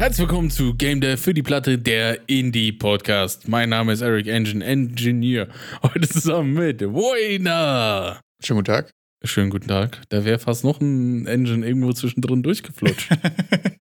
[0.00, 3.48] Herzlich willkommen zu Game Dev für die Platte, der Indie Podcast.
[3.48, 5.48] Mein Name ist Eric Engine Engineer.
[5.82, 8.18] Heute zusammen mit Woina.
[8.42, 8.90] Schönen guten Tag.
[9.22, 10.00] Schönen guten Tag.
[10.08, 13.10] Da wäre fast noch ein Engine irgendwo zwischendrin durchgeflutscht.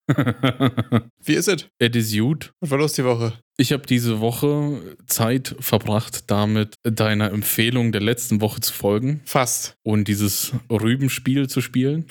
[1.23, 1.69] Wie ist es?
[1.79, 2.51] It is gut.
[2.59, 3.39] Was war los die Woche?
[3.59, 9.75] Ich habe diese Woche Zeit verbracht, damit deiner Empfehlung der letzten Woche zu folgen Fast.
[9.83, 12.05] und dieses Rübenspiel zu spielen.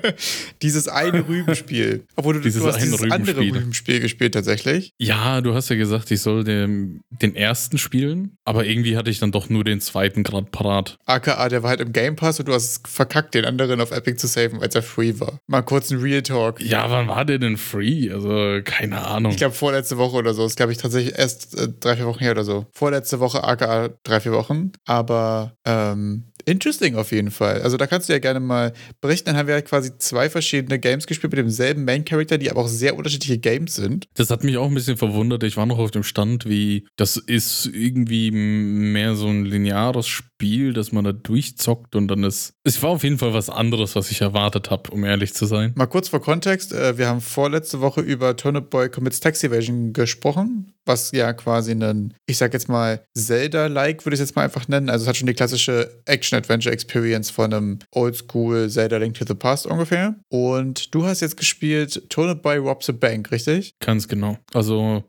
[0.62, 2.04] dieses eine Rübenspiel.
[2.16, 3.56] Obwohl du, Dieses du hast dieses andere Rübenspiel.
[3.58, 4.90] Rübenspiel gespielt tatsächlich.
[4.98, 9.20] Ja, du hast ja gesagt, ich soll den, den ersten spielen, aber irgendwie hatte ich
[9.20, 10.98] dann doch nur den zweiten gerade parat.
[11.06, 13.92] AKA, der war halt im Game Pass und du hast es verkackt, den anderen auf
[13.92, 15.38] Epic zu saven, als er free war.
[15.46, 16.60] Mal kurz ein Real Talk.
[16.60, 18.10] Ja, wann war der denn free?
[18.10, 19.30] Also, keine Ahnung.
[19.30, 20.42] Ich glaube, vorletzte Woche oder so.
[20.42, 22.66] Das glaube ich tatsächlich erst äh, drei, vier Wochen her oder so.
[22.72, 24.72] Vorletzte Woche, aka drei, vier Wochen.
[24.86, 27.62] Aber ähm, interesting auf jeden Fall.
[27.62, 29.26] Also da kannst du ja gerne mal berichten.
[29.26, 32.62] Dann haben wir ja quasi zwei verschiedene Games gespielt mit demselben Main Character, die aber
[32.62, 34.08] auch sehr unterschiedliche Games sind.
[34.14, 35.42] Das hat mich auch ein bisschen verwundert.
[35.44, 40.27] Ich war noch auf dem Stand, wie das ist irgendwie mehr so ein lineares Spiel,
[40.40, 42.54] dass man da durchzockt und dann ist.
[42.62, 45.72] Es war auf jeden Fall was anderes, was ich erwartet habe, um ehrlich zu sein.
[45.74, 46.72] Mal kurz vor Kontext.
[46.72, 51.72] äh, Wir haben vorletzte Woche über Turnip Boy Commits Tax Evasion gesprochen, was ja quasi
[51.72, 54.90] ein, ich sag jetzt mal, Zelda-like, würde ich es jetzt mal einfach nennen.
[54.90, 59.66] Also es hat schon die klassische Action-Adventure-Experience von einem Oldschool Zelda Link to the Past
[59.66, 60.14] ungefähr.
[60.28, 63.74] Und du hast jetzt gespielt Turnip Boy Robs a Bank, richtig?
[63.80, 64.38] Ganz genau.
[64.54, 65.04] Also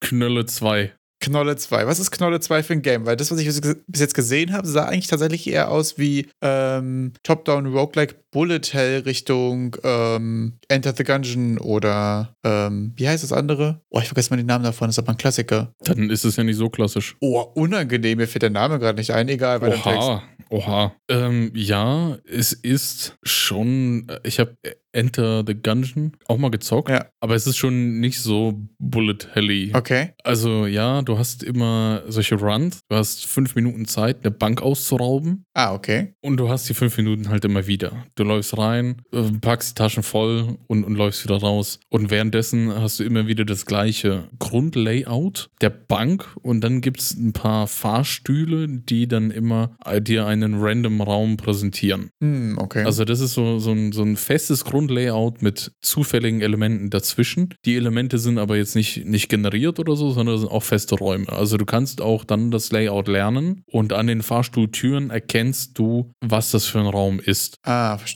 [0.00, 0.92] Knölle 2.
[1.28, 1.86] Knolle 2.
[1.86, 3.06] Was ist Knolle 2 für ein Game?
[3.06, 7.12] Weil das, was ich bis jetzt gesehen habe, sah eigentlich tatsächlich eher aus wie ähm,
[7.22, 13.80] Top-Down Roguelike Bullet Hell Richtung ähm, Enter the Gungeon oder ähm, wie heißt das andere?
[13.90, 15.74] Oh, ich vergesse mal den Namen davon, das ist aber ein Klassiker.
[15.80, 17.16] Dann ist es ja nicht so klassisch.
[17.20, 20.92] Oh, unangenehm, mir fällt der Name gerade nicht ein, egal, weil Oha, oha.
[21.08, 24.06] Ähm, ja, es ist schon.
[24.24, 24.56] Ich habe
[24.92, 27.06] Enter the Gungeon auch mal gezockt, Ja.
[27.20, 29.70] aber es ist schon nicht so bullet helly.
[29.74, 30.14] Okay.
[30.24, 32.80] Also ja, du hast immer solche Runs.
[32.88, 35.44] Du hast fünf Minuten Zeit, eine Bank auszurauben.
[35.54, 36.14] Ah, okay.
[36.22, 38.06] Und du hast die fünf Minuten halt immer wieder.
[38.18, 41.78] Du läufst rein, äh, packst die Taschen voll und, und läufst wieder raus.
[41.88, 47.14] Und währenddessen hast du immer wieder das gleiche Grundlayout der Bank und dann gibt es
[47.14, 52.10] ein paar Fahrstühle, die dann immer äh, dir einen random Raum präsentieren.
[52.20, 52.82] Hm, okay.
[52.82, 57.54] Also das ist so, so, ein, so ein festes Grundlayout mit zufälligen Elementen dazwischen.
[57.64, 61.28] Die Elemente sind aber jetzt nicht, nicht generiert oder so, sondern sind auch feste Räume.
[61.28, 66.50] Also du kannst auch dann das Layout lernen und an den Fahrstuhltüren erkennst du, was
[66.50, 67.58] das für ein Raum ist.
[67.62, 68.07] ah, verstehe.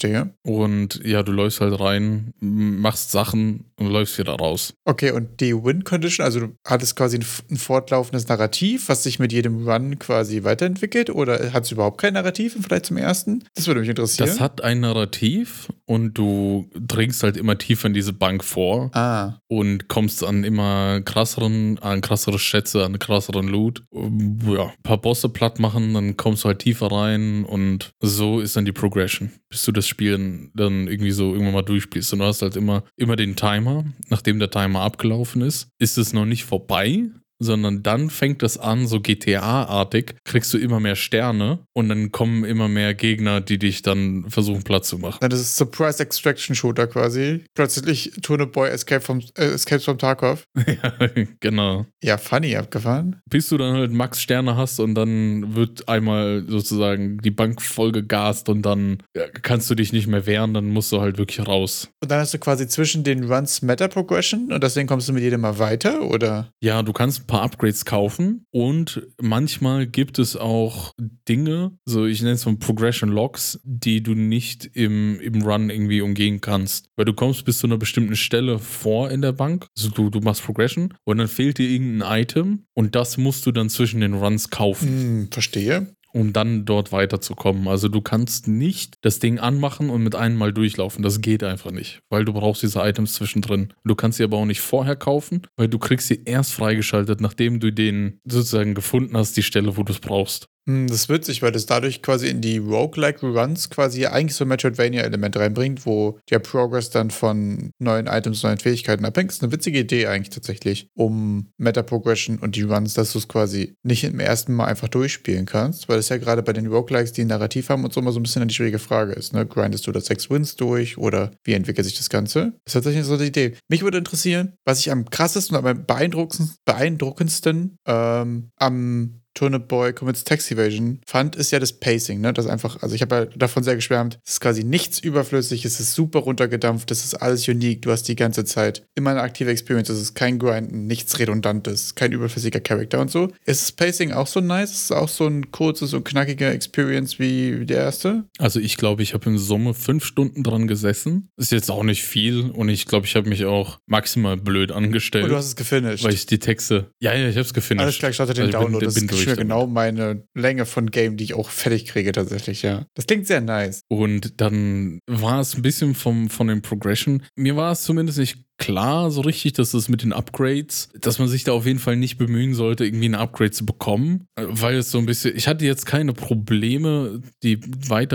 [0.43, 4.75] Und ja, du läufst halt rein, machst Sachen und läufst wieder raus.
[4.85, 9.33] Okay, und die Win-Condition, also du hattest quasi ein, ein fortlaufendes Narrativ, was sich mit
[9.33, 13.45] jedem Run quasi weiterentwickelt oder hat es überhaupt kein Narrativ Vergleich zum ersten?
[13.55, 14.29] Das würde mich interessieren.
[14.29, 18.91] Das hat ein Narrativ und du dringst halt immer tiefer in diese Bank vor.
[18.95, 23.83] ah, und kommst an immer krasseren, an krassere Schätze, an krasseren Loot.
[23.95, 28.41] Ähm, Ja, ein paar Bosse platt machen, dann kommst du halt tiefer rein und so
[28.41, 32.13] ist dann die Progression, bis du das Spiel dann irgendwie so irgendwann mal durchspielst.
[32.13, 33.85] Und du hast halt immer, immer den Timer.
[34.09, 37.11] Nachdem der Timer abgelaufen ist, ist es noch nicht vorbei,
[37.43, 42.45] sondern dann fängt das an, so GTA-artig, kriegst du immer mehr Sterne und dann kommen
[42.45, 45.19] immer mehr Gegner, die dich dann versuchen platt zu machen.
[45.21, 47.45] Dann ist es Surprise Extraction Shooter quasi.
[47.55, 50.45] Plötzlich Turnip Boy Escape vom, äh, Escapes vom Tarkov.
[50.67, 51.09] ja,
[51.41, 51.87] genau.
[52.03, 53.21] Ja, funny abgefahren.
[53.29, 57.93] bis du dann halt Max Sterne hast und dann wird einmal sozusagen die Bank voll
[57.93, 61.47] gegast und dann ja, kannst du dich nicht mehr wehren, dann musst du halt wirklich
[61.47, 61.89] raus.
[62.01, 65.23] Und dann hast du quasi zwischen den Runs Meta Progression und deswegen kommst du mit
[65.23, 66.53] jedem mal weiter, oder?
[66.63, 70.93] Ja, du kannst paar Upgrades kaufen und manchmal gibt es auch
[71.27, 76.03] Dinge, so ich nenne es mal Progression Logs, die du nicht im, im Run irgendwie
[76.03, 76.91] umgehen kannst.
[76.95, 80.21] Weil du kommst bis zu einer bestimmten Stelle vor in der Bank, also du, du
[80.21, 84.13] machst Progression und dann fehlt dir irgendein Item und das musst du dann zwischen den
[84.13, 84.89] Runs kaufen.
[84.89, 85.97] Hm, verstehe.
[86.13, 87.69] Um dann dort weiterzukommen.
[87.69, 91.03] Also du kannst nicht das Ding anmachen und mit einem Mal durchlaufen.
[91.03, 93.73] Das geht einfach nicht, weil du brauchst diese Items zwischendrin.
[93.85, 97.61] Du kannst sie aber auch nicht vorher kaufen, weil du kriegst sie erst freigeschaltet, nachdem
[97.61, 100.49] du den sozusagen gefunden hast, die Stelle, wo du es brauchst.
[100.69, 104.45] Hm, Das ist witzig, weil das dadurch quasi in die Roguelike Runs quasi eigentlich so
[104.45, 109.31] ein Metroidvania-Element reinbringt, wo der Progress dann von neuen Items, neuen Fähigkeiten abhängt.
[109.31, 113.27] Das ist eine witzige Idee eigentlich tatsächlich, um Meta-Progression und die Runs, dass du es
[113.27, 117.13] quasi nicht im ersten Mal einfach durchspielen kannst, weil das ja gerade bei den Roguelikes,
[117.13, 119.33] die ein Narrativ haben und so immer so ein bisschen eine schwierige Frage ist.
[119.33, 119.45] Ne?
[119.47, 122.53] Grindest du das sechs Wins durch oder wie entwickelt sich das Ganze?
[122.65, 123.57] Das ist tatsächlich so eine Idee.
[123.69, 129.93] Mich würde interessieren, was ich am krassesten und am beeindruckendsten, beeindruckendsten ähm, am Turnip Boy
[129.93, 132.33] Commits Tax Evasion fand, ist ja das Pacing, ne?
[132.33, 135.81] Das einfach, also ich habe ja davon sehr geschwärmt, es ist quasi nichts überflüssig, es
[135.81, 139.51] ist super runtergedampft, es ist alles unique, du hast die ganze Zeit immer eine aktive
[139.51, 143.29] Experience, es ist kein Grinden, nichts Redundantes, kein überflüssiger Charakter und so.
[143.47, 144.71] Ist das Pacing auch so nice?
[144.73, 148.25] Ist es auch so ein kurzes und knackiger Experience wie der erste?
[148.39, 151.29] Also ich glaube, ich habe in Summe fünf Stunden dran gesessen.
[151.37, 155.25] Ist jetzt auch nicht viel und ich glaube, ich habe mich auch maximal blöd angestellt.
[155.25, 156.05] Und du hast es gefinisht.
[156.05, 156.91] Weil ich die Texte.
[157.01, 157.83] Ja, ja, ich habe es gefinisht.
[157.83, 158.79] Alles klar, ich starte den Also bin- Download.
[158.87, 159.49] bin das ist durch mir damit.
[159.49, 162.87] genau meine Länge von Game, die ich auch fertig kriege tatsächlich, ja.
[162.95, 163.83] Das klingt sehr nice.
[163.89, 167.23] Und dann war es ein bisschen vom, von den Progression.
[167.37, 171.29] Mir war es zumindest nicht klar so richtig, dass es mit den Upgrades, dass man
[171.29, 174.27] sich da auf jeden Fall nicht bemühen sollte, irgendwie ein Upgrade zu bekommen.
[174.37, 177.59] Äh, Weil es so ein bisschen, ich hatte jetzt keine Probleme, die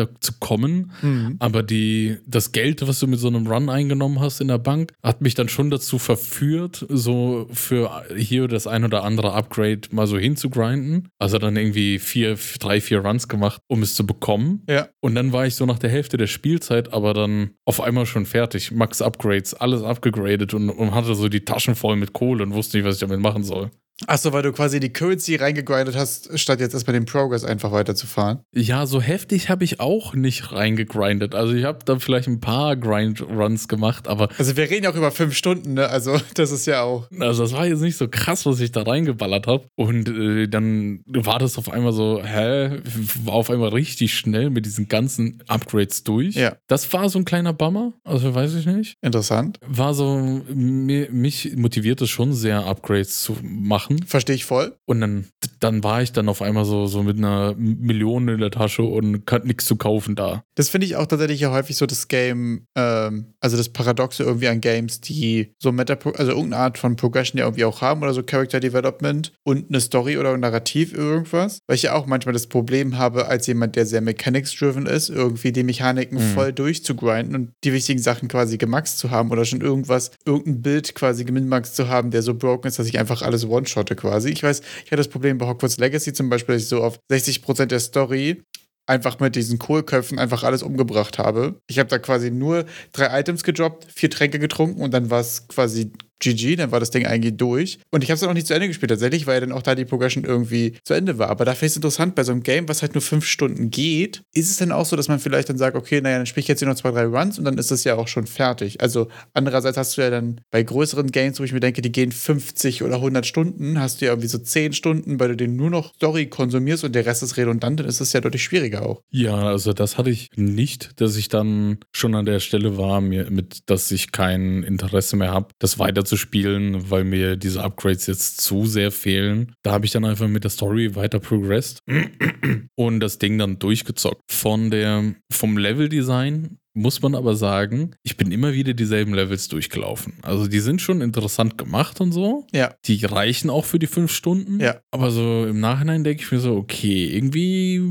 [0.02, 1.36] weiterzukommen, Mhm.
[1.40, 4.94] aber die, das Geld, was du mit so einem Run eingenommen hast in der Bank,
[5.04, 10.08] hat mich dann schon dazu verführt, so für hier das ein oder andere Upgrade mal
[10.08, 11.10] so hinzugrinden.
[11.20, 14.64] Also dann irgendwie vier, drei, vier Runs gemacht, um es zu bekommen.
[14.70, 14.88] Ja.
[15.02, 18.26] Und dann war ich so nach der Hälfte der Spielzeit aber dann auf einmal schon
[18.26, 18.72] fertig.
[18.72, 22.78] Max Upgrades, alles abgegradet und, und hatte so die Taschen voll mit Kohle und wusste
[22.78, 23.72] nicht, was ich damit machen soll.
[24.06, 28.40] Achso, weil du quasi die Currency reingegrindet hast, statt jetzt erstmal den Progress einfach weiterzufahren.
[28.54, 31.34] Ja, so heftig habe ich auch nicht reingegrindet.
[31.34, 34.96] Also ich habe da vielleicht ein paar Grind-Runs gemacht, aber Also wir reden ja auch
[34.96, 35.90] über fünf Stunden, ne?
[35.90, 37.10] Also das ist ja auch.
[37.20, 39.68] also das war jetzt nicht so krass, was ich da reingeballert habe.
[39.76, 42.80] Und äh, dann war das auf einmal so, hä,
[43.24, 46.36] war auf einmal richtig schnell mit diesen ganzen Upgrades durch.
[46.36, 46.56] Ja.
[46.68, 48.98] Das war so ein kleiner Bummer, also weiß ich nicht.
[49.02, 49.60] Interessant.
[49.66, 53.87] war so, mich motiviert es schon sehr, Upgrades zu machen.
[54.06, 54.76] Verstehe ich voll.
[54.86, 55.26] Und dann,
[55.60, 59.26] dann war ich dann auf einmal so, so mit einer Million in der Tasche und
[59.26, 60.44] kann nichts zu kaufen da.
[60.56, 64.48] Das finde ich auch tatsächlich ja häufig so das Game, ähm, also das Paradoxe irgendwie
[64.48, 68.14] an Games, die so Meta, also irgendeine Art von Progression ja irgendwie auch haben oder
[68.14, 71.60] so Character Development und eine Story oder ein Narrativ irgendwas.
[71.68, 75.52] Weil ich ja auch manchmal das Problem habe, als jemand, der sehr mechanics-driven ist, irgendwie
[75.52, 76.34] die Mechaniken Mhm.
[76.34, 80.96] voll durchzugrinden und die wichtigen Sachen quasi gemaxt zu haben oder schon irgendwas, irgendein Bild
[80.96, 83.48] quasi geminmaxt zu haben, der so broken ist, dass ich einfach alles
[83.78, 84.30] one-shotte quasi.
[84.30, 87.00] Ich weiß, ich hatte das Problem bei Hogwarts Legacy zum Beispiel, dass ich so auf
[87.12, 88.44] 60% der Story
[88.86, 91.60] einfach mit diesen Kohlköpfen einfach alles umgebracht habe.
[91.68, 95.48] Ich habe da quasi nur drei Items gedroppt, vier Tränke getrunken und dann war es
[95.48, 97.80] quasi GG, dann war das Ding eigentlich durch.
[97.92, 99.62] Und ich habe es dann auch nicht zu Ende gespielt tatsächlich, weil ja dann auch
[99.62, 101.30] da die Progression irgendwie zu Ende war.
[101.30, 103.70] Aber da finde ich es interessant, bei so einem Game, was halt nur fünf Stunden
[103.70, 106.42] geht, ist es dann auch so, dass man vielleicht dann sagt, okay, naja, dann spiele
[106.42, 108.82] ich jetzt hier noch zwei, drei Runs und dann ist das ja auch schon fertig.
[108.82, 112.12] Also andererseits hast du ja dann bei größeren Games, wo ich mir denke, die gehen
[112.12, 115.70] 50 oder 100 Stunden, hast du ja irgendwie so 10 Stunden, weil du den nur
[115.70, 119.02] noch Story konsumierst und der Rest ist redundant, dann ist das ja deutlich schwieriger auch.
[119.10, 123.30] Ja, also das hatte ich nicht, dass ich dann schon an der Stelle war, mir
[123.30, 128.66] mit, dass ich kein Interesse mehr habe, das weiterzuspielen, weil mir diese Upgrades jetzt zu
[128.66, 129.54] sehr fehlen.
[129.64, 131.80] Da habe ich dann einfach mit der Story weiter progressed
[132.76, 134.22] und das Ding dann durchgezockt.
[134.30, 140.14] Von der, vom Leveldesign muss man aber sagen, ich bin immer wieder dieselben Levels durchgelaufen.
[140.22, 142.46] Also die sind schon interessant gemacht und so.
[142.54, 142.76] Ja.
[142.86, 144.60] Die reichen auch für die fünf Stunden.
[144.60, 144.80] Ja.
[144.92, 147.82] Aber so im Nachhinein denke ich mir so, okay, irgendwie.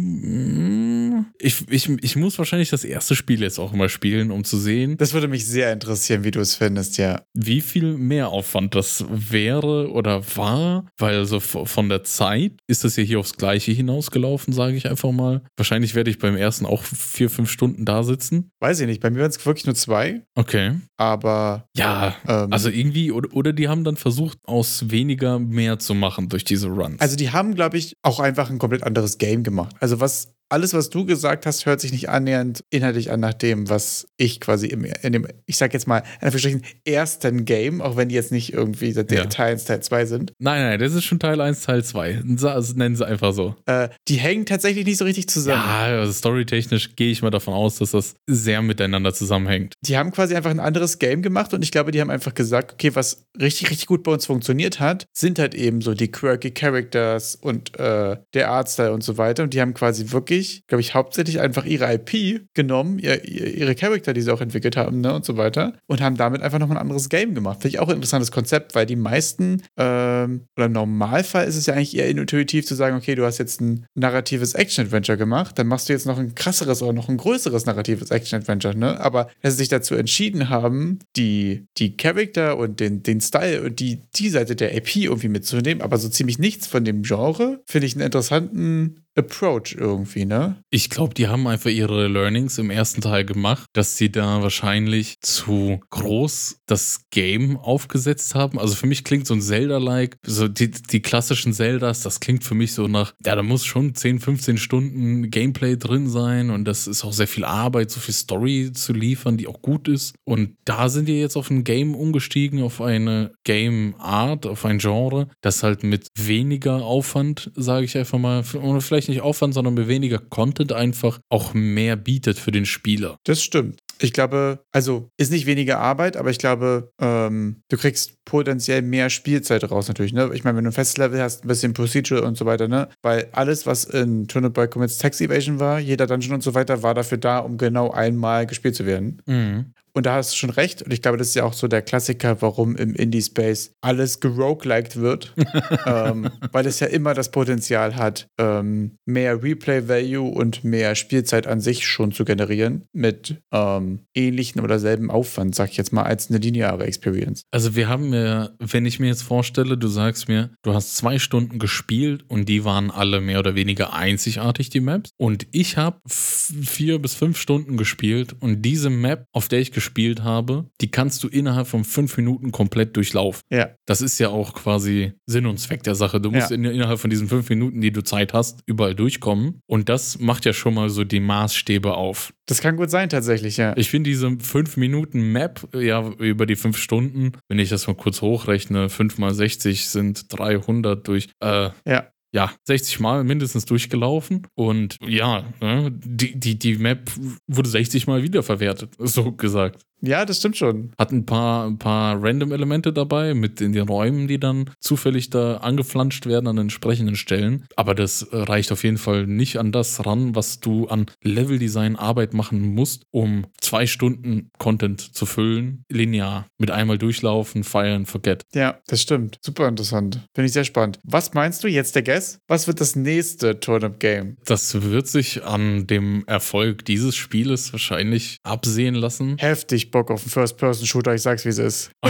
[1.38, 4.96] Ich, ich, ich muss wahrscheinlich das erste Spiel jetzt auch mal spielen, um zu sehen,
[4.96, 7.22] Das würde mich sehr interessieren, wie du es findest, ja.
[7.34, 10.86] wie viel Mehraufwand das wäre oder war.
[10.98, 14.88] Weil so v- von der Zeit ist das ja hier aufs Gleiche hinausgelaufen, sage ich
[14.88, 15.42] einfach mal.
[15.56, 18.50] Wahrscheinlich werde ich beim ersten auch vier, fünf Stunden da sitzen.
[18.60, 19.00] Weiß ich nicht.
[19.02, 20.72] Bei mir waren es wirklich nur zwei, Okay.
[20.96, 21.68] aber.
[21.76, 26.28] Ja, Ähm, also irgendwie, oder, oder die haben dann versucht, aus weniger mehr zu machen
[26.28, 27.00] durch diese Runs.
[27.00, 29.74] Also die haben, glaube ich, auch einfach ein komplett anderes Game gemacht.
[29.80, 33.68] Also was alles, was du gesagt hast, hört sich nicht annähernd inhaltlich an nach dem,
[33.68, 37.96] was ich quasi im, in dem, ich sag jetzt mal, in Anführungsstrichen, ersten Game, auch
[37.96, 39.24] wenn die jetzt nicht irgendwie der Ja.
[39.26, 42.22] Teil 1, Teil 2 sind, Nein, nein, das ist schon Teil 1, Teil 2.
[42.36, 43.56] Sa- also Nennen sie einfach so.
[43.66, 45.62] äh, die hängen tatsächlich nicht so richtig zusammen.
[45.64, 49.74] Ja, also storytechnisch gehe ich mal davon aus, dass das sehr miteinander zusammenhängt.
[49.82, 52.72] Die haben quasi einfach ein anderes Game gemacht und ich glaube, die haben einfach gesagt,
[52.74, 56.50] okay, was richtig, richtig gut bei uns funktioniert hat, sind halt eben so die quirky
[56.52, 59.42] Characters und äh, der Artstyle und so weiter.
[59.42, 60.35] Und die haben quasi wirklich,
[60.66, 64.76] glaube ich, hauptsächlich einfach ihre IP genommen, ihr, ihr, ihre Charakter, die sie auch entwickelt
[64.76, 67.62] haben, ne, und so weiter, und haben damit einfach noch ein anderes Game gemacht.
[67.62, 71.66] Finde ich auch ein interessantes Konzept, weil die meisten, ähm, oder im Normalfall ist es
[71.66, 75.66] ja eigentlich eher intuitiv zu sagen, okay, du hast jetzt ein narratives Action-Adventure gemacht, dann
[75.66, 79.00] machst du jetzt noch ein krasseres oder noch ein größeres narratives Action-Adventure, ne?
[79.00, 83.80] Aber dass sie sich dazu entschieden haben, die, die Charakter und den, den Style und
[83.80, 87.86] die, die Seite der AP irgendwie mitzunehmen, aber so ziemlich nichts von dem Genre, finde
[87.86, 90.62] ich einen interessanten Approach irgendwie, ne?
[90.70, 95.20] Ich glaube, die haben einfach ihre Learnings im ersten Teil gemacht, dass sie da wahrscheinlich
[95.20, 98.58] zu groß das Game aufgesetzt haben.
[98.58, 102.54] Also für mich klingt so ein Zelda-like, so die, die klassischen Zeldas, das klingt für
[102.54, 106.86] mich so nach, ja, da muss schon 10, 15 Stunden Gameplay drin sein und das
[106.86, 110.14] ist auch sehr viel Arbeit, so viel Story zu liefern, die auch gut ist.
[110.24, 114.78] Und da sind die jetzt auf ein Game umgestiegen, auf eine Game Art, auf ein
[114.78, 119.74] Genre, das halt mit weniger Aufwand, sage ich einfach mal, oder vielleicht nicht Aufwand, sondern
[119.74, 123.16] mit weniger Content einfach auch mehr bietet für den Spieler.
[123.24, 123.80] Das stimmt.
[123.98, 129.08] Ich glaube, also ist nicht weniger Arbeit, aber ich glaube, ähm, du kriegst potenziell mehr
[129.08, 130.12] Spielzeit raus natürlich.
[130.12, 130.30] Ne?
[130.34, 132.88] Ich meine, wenn du ein festes Level hast, ein bisschen Procedural und so weiter, ne?
[133.02, 136.82] Weil alles, was in Turnip Boy Commits Tax Evasion war, jeder Dungeon und so weiter,
[136.82, 139.22] war dafür da, um genau einmal gespielt zu werden.
[139.24, 139.72] Mhm.
[139.96, 140.82] Und da hast du schon recht.
[140.82, 144.96] Und ich glaube, das ist ja auch so der Klassiker, warum im Indie-Space alles gerogueliked
[144.96, 145.32] wird.
[145.86, 151.60] ähm, weil es ja immer das Potenzial hat, ähm, mehr Replay-Value und mehr Spielzeit an
[151.60, 152.84] sich schon zu generieren.
[152.92, 157.44] Mit ähm, ähnlichen oder selben Aufwand, sag ich jetzt mal, als eine lineare Experience.
[157.50, 161.18] Also wir haben ja, wenn ich mir jetzt vorstelle, du sagst mir, du hast zwei
[161.18, 165.08] Stunden gespielt und die waren alle mehr oder weniger einzigartig, die Maps.
[165.16, 169.85] Und ich habe vier bis fünf Stunden gespielt und diese Map, auf der ich gespielt
[169.86, 173.42] gespielt habe, die kannst du innerhalb von fünf Minuten komplett durchlaufen.
[173.50, 173.70] Ja.
[173.86, 176.20] Das ist ja auch quasi Sinn und Zweck der Sache.
[176.20, 176.56] Du musst Ja.
[176.56, 179.60] in, innerhalb von diesen fünf Minuten, die du Zeit hast, überall durchkommen.
[179.66, 182.32] Und das macht ja schon mal so die Maßstäbe auf.
[182.46, 183.76] Das kann gut sein, tatsächlich, ja.
[183.76, 187.94] Ich finde diese 5 Minuten Map, ja, über die 5 Stunden, wenn ich das mal
[187.94, 192.08] kurz hochrechne, 5 mal 60 sind 300 durch, äh, Ja.
[192.32, 194.46] Ja, 60 Mal mindestens durchgelaufen.
[194.54, 197.10] Und ja, ne, die, die, die Map
[197.46, 199.82] wurde 60 Mal wiederverwertet, so gesagt.
[200.00, 200.92] Ja, das stimmt schon.
[200.98, 205.58] Hat ein paar, ein paar Random-Elemente dabei mit in den Räumen, die dann zufällig da
[205.58, 207.66] angeflanscht werden an entsprechenden Stellen.
[207.76, 212.34] Aber das reicht auf jeden Fall nicht an das ran, was du an Leveldesign Arbeit
[212.34, 216.46] machen musst, um zwei Stunden Content zu füllen, linear.
[216.58, 218.44] Mit einmal durchlaufen, feiern, forget.
[218.54, 219.38] Ja, das stimmt.
[219.42, 220.20] Super interessant.
[220.34, 220.98] Finde ich sehr spannend.
[221.04, 222.38] Was meinst du jetzt, der Guess?
[222.48, 224.36] Was wird das nächste Turnip-Game?
[224.44, 229.36] Das wird sich an dem Erfolg dieses Spieles wahrscheinlich absehen lassen.
[229.38, 231.90] Heftig Bock auf einen First-Person-Shooter, ich sag's, wie es ist.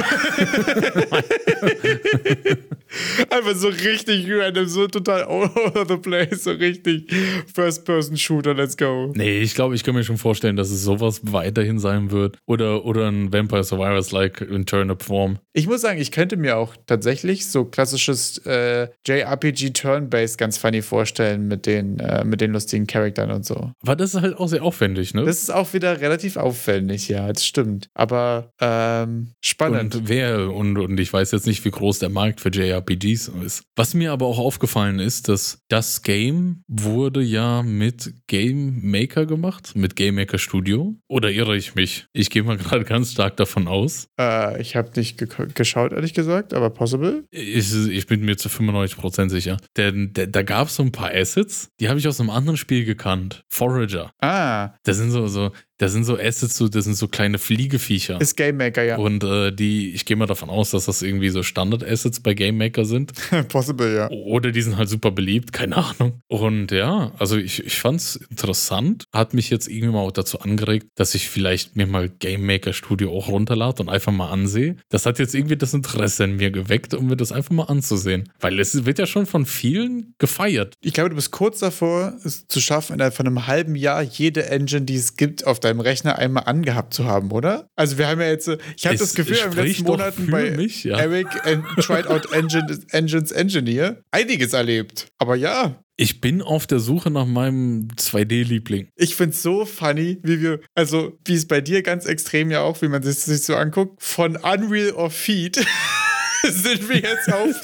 [3.31, 7.13] Einfach so richtig random, so total all over the place, so richtig
[7.55, 9.13] First-Person-Shooter, let's go.
[9.15, 12.39] Nee, ich glaube, ich kann mir schon vorstellen, dass es sowas weiterhin sein wird.
[12.47, 15.39] Oder, oder ein Vampire Survivors-like in Turnip-Form.
[15.53, 20.83] Ich muss sagen, ich könnte mir auch tatsächlich so klassisches äh, JRPG Turn-Based ganz funny
[20.83, 23.73] vorstellen mit den, äh, mit den lustigen Charakteren und so.
[23.83, 25.25] Aber das ist halt auch sehr aufwendig, ne?
[25.25, 27.66] Das ist auch wieder relativ aufwendig, ja, das stimmt.
[27.95, 29.95] Aber ähm, spannend.
[29.95, 33.65] Und wer, und, und ich weiß jetzt nicht, wie groß der Markt für JRPGs ist.
[33.77, 39.73] Was mir aber auch aufgefallen ist, dass das Game wurde ja mit Game Maker gemacht,
[39.75, 40.95] mit Game Maker Studio.
[41.09, 42.07] Oder irre ich mich?
[42.13, 44.09] Ich gehe mal gerade ganz stark davon aus.
[44.19, 47.25] Äh, ich habe nicht ge geschaut, ehrlich gesagt, aber possible.
[47.31, 49.57] Ich, ich bin mir zu 95% sicher.
[49.77, 52.57] Denn da, da gab es so ein paar Assets, die habe ich aus einem anderen
[52.57, 53.45] Spiel gekannt.
[53.49, 54.11] Forager.
[54.21, 58.21] Ah, Das sind so, so, das sind so Assets, so, das sind so kleine Fliegeviecher.
[58.21, 58.97] ist Game Maker, ja.
[58.97, 62.57] Und äh, die, ich gehe mal davon aus, dass das irgendwie so Standard-Assets bei Game
[62.57, 63.13] Maker sind.
[63.49, 64.11] possible, ja.
[64.11, 66.21] Oder die sind halt super beliebt, keine Ahnung.
[66.29, 69.05] Und ja, also ich, ich fand es interessant.
[69.13, 72.73] Hat mich jetzt irgendwie mal auch dazu angeregt, dass ich vielleicht mir mal Game Maker
[72.73, 74.77] Studio auch runterlade und einfach mal ansehe.
[74.89, 78.31] Das hat jetzt irgendwie das Interesse in mir geweckt, um mir das einfach mal anzusehen.
[78.41, 80.75] Weil es wird ja schon von vielen gefeiert.
[80.81, 84.47] Ich glaube, du bist kurz davor, es zu schaffen, innerhalb von einem halben Jahr jede
[84.47, 87.69] Engine, die es gibt, auf deinem Rechner einmal angehabt zu haben, oder?
[87.77, 90.31] Also wir haben ja jetzt, äh, ich habe Es das Gefühl, in den letzten Monaten
[90.31, 90.99] bei mich, ja.
[90.99, 95.07] Eric and Tried Out Engine, Engines Engineer einiges erlebt.
[95.19, 98.89] Aber ja, Ich bin auf der Suche nach meinem 2D-Liebling.
[98.97, 102.61] ich finde es so funny, wie wir, also wie es bei dir ganz extrem ja
[102.61, 105.65] auch, wie man sich, so anguckt, von Unreal of Feet.
[106.51, 107.57] Sind wir jetzt auf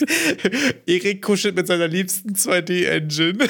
[0.87, 3.39] Erik kuschelt mit seiner liebsten 2D-Engine.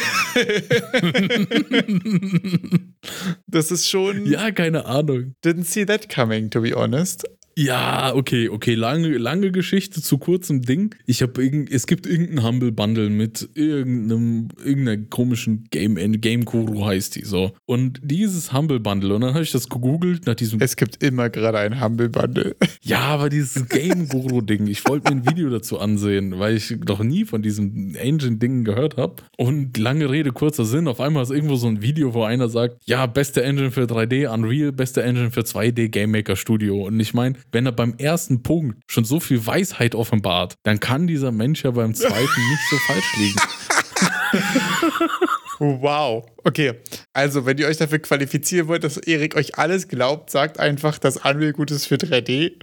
[3.46, 4.26] das ist schon.
[4.26, 5.36] Ja, keine Ahnung.
[5.44, 7.24] Didn't see that coming, to be honest.
[7.56, 10.94] Ja, okay, okay, lange, lange Geschichte zu kurzem Ding.
[11.06, 16.86] Ich habe irgend, es gibt irgendein Humble Bundle mit irgendeinem, irgendeiner komischen Game, Game Guru
[16.86, 17.52] heißt die so.
[17.66, 21.28] Und dieses Humble Bundle, und dann habe ich das gegoogelt nach diesem, Es gibt immer
[21.28, 22.56] gerade ein Humble Bundle.
[22.82, 26.74] ja, aber dieses Game Guru Ding, ich wollte mir ein Video dazu ansehen, weil ich
[26.86, 29.16] noch nie von diesem Engine Ding gehört habe.
[29.36, 32.78] Und lange Rede, kurzer Sinn, auf einmal ist irgendwo so ein Video, wo einer sagt,
[32.86, 36.86] ja, beste Engine für 3D, Unreal, beste Engine für 2D, Game Maker Studio.
[36.86, 41.06] Und ich meine, wenn er beim ersten Punkt schon so viel Weisheit offenbart, dann kann
[41.06, 43.40] dieser Mensch ja beim zweiten nicht so falsch liegen.
[45.62, 46.26] Wow.
[46.42, 46.74] Okay.
[47.12, 51.18] Also, wenn ihr euch dafür qualifizieren wollt, dass Erik euch alles glaubt, sagt einfach, dass
[51.18, 52.54] Unreal gut ist für 3D.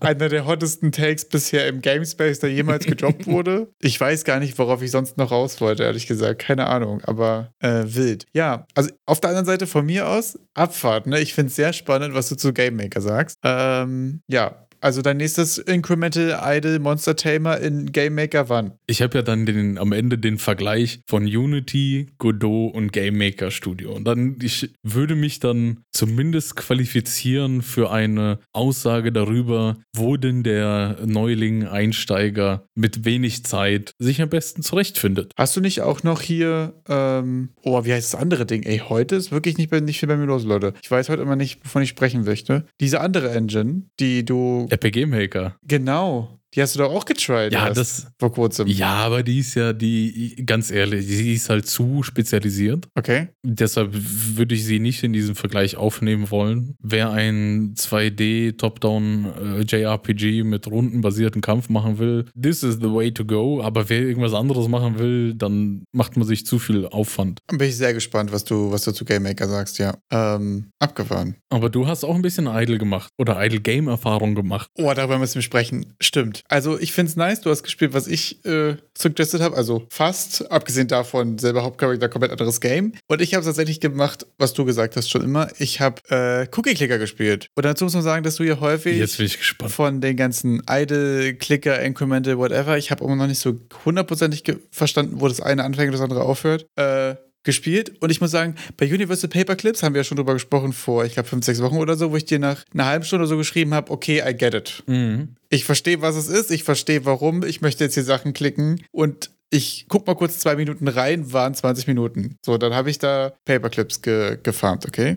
[0.00, 3.72] Einer der hottesten Takes bisher im Gamespace, der jemals gedroppt wurde.
[3.80, 6.40] Ich weiß gar nicht, worauf ich sonst noch raus wollte, ehrlich gesagt.
[6.40, 8.26] Keine Ahnung, aber äh, wild.
[8.32, 11.20] Ja, also auf der anderen Seite von mir aus, Abfahrt, ne?
[11.20, 13.38] Ich finde es sehr spannend, was du zu Game Maker sagst.
[13.44, 18.72] Ähm, ja, also dein nächstes Incremental Idol Monster Tamer in Game Maker wann?
[18.86, 23.50] Ich habe ja dann den, am Ende den Vergleich von Unity, Godot und Game Maker
[23.50, 23.94] Studio.
[23.94, 30.98] Und dann, ich würde mich dann zumindest qualifizieren für eine Aussage darüber, wo denn der
[31.06, 35.32] Neuling, Einsteiger mit wenig Zeit sich am besten zurechtfindet.
[35.36, 38.64] Hast du nicht auch noch hier, ähm, oh, wie heißt das andere Ding?
[38.64, 40.74] Ey, heute ist wirklich nicht, nicht viel bei mir los, Leute.
[40.82, 42.66] Ich weiß heute immer nicht, wovon ich sprechen möchte.
[42.80, 45.56] Diese andere Engine, die du RPG Maker.
[45.62, 46.40] Genau.
[46.54, 47.52] Die hast du doch auch getried.
[47.52, 48.06] Ja, das.
[48.18, 48.68] Vor kurzem.
[48.68, 52.86] Ja, aber die ist ja, die, ganz ehrlich, die ist halt zu spezialisiert.
[52.94, 53.28] Okay.
[53.42, 56.76] Deshalb würde ich sie nicht in diesen Vergleich aufnehmen wollen.
[56.80, 63.10] Wer ein 2D Top-Down äh, JRPG mit rundenbasierten Kampf machen will, this is the way
[63.12, 63.62] to go.
[63.62, 67.40] Aber wer irgendwas anderes machen will, dann macht man sich zu viel Aufwand.
[67.48, 69.96] Bin ich sehr gespannt, was du, was du zu Game Maker sagst, ja.
[70.10, 71.36] Ähm, abgefahren.
[71.50, 74.68] Aber du hast auch ein bisschen Idle gemacht oder Idle Game Erfahrung gemacht.
[74.76, 75.94] Oh, darüber müssen wir sprechen.
[76.00, 76.43] Stimmt.
[76.48, 80.50] Also ich finde es nice, du hast gespielt, was ich äh, suggested habe, also fast,
[80.50, 82.92] abgesehen davon selber Hauptcharakter, komplett anderes Game.
[83.06, 85.48] Und ich habe tatsächlich gemacht, was du gesagt hast schon immer.
[85.58, 87.48] Ich habe äh, Cookie-Clicker gespielt.
[87.54, 89.72] Und dazu muss man sagen, dass du ja häufig Jetzt bin ich gespannt.
[89.72, 95.28] von den ganzen Idle-Clicker, Incremental, whatever, ich habe immer noch nicht so hundertprozentig verstanden, wo
[95.28, 96.66] das eine anfängt und das andere aufhört.
[96.76, 97.92] Äh, gespielt.
[98.00, 101.14] Und ich muss sagen, bei Universal Paperclips haben wir ja schon drüber gesprochen vor, ich
[101.14, 103.74] glaube, fünf, sechs Wochen oder so, wo ich dir nach einer halben Stunde so geschrieben
[103.74, 104.82] habe, okay, I get it.
[104.86, 105.28] Mhm.
[105.50, 109.30] Ich verstehe, was es ist, ich verstehe, warum, ich möchte jetzt hier Sachen klicken und
[109.50, 112.36] ich guck mal kurz zwei Minuten rein, waren 20 Minuten.
[112.44, 115.16] So, dann habe ich da Paperclips ge gefarmt, okay?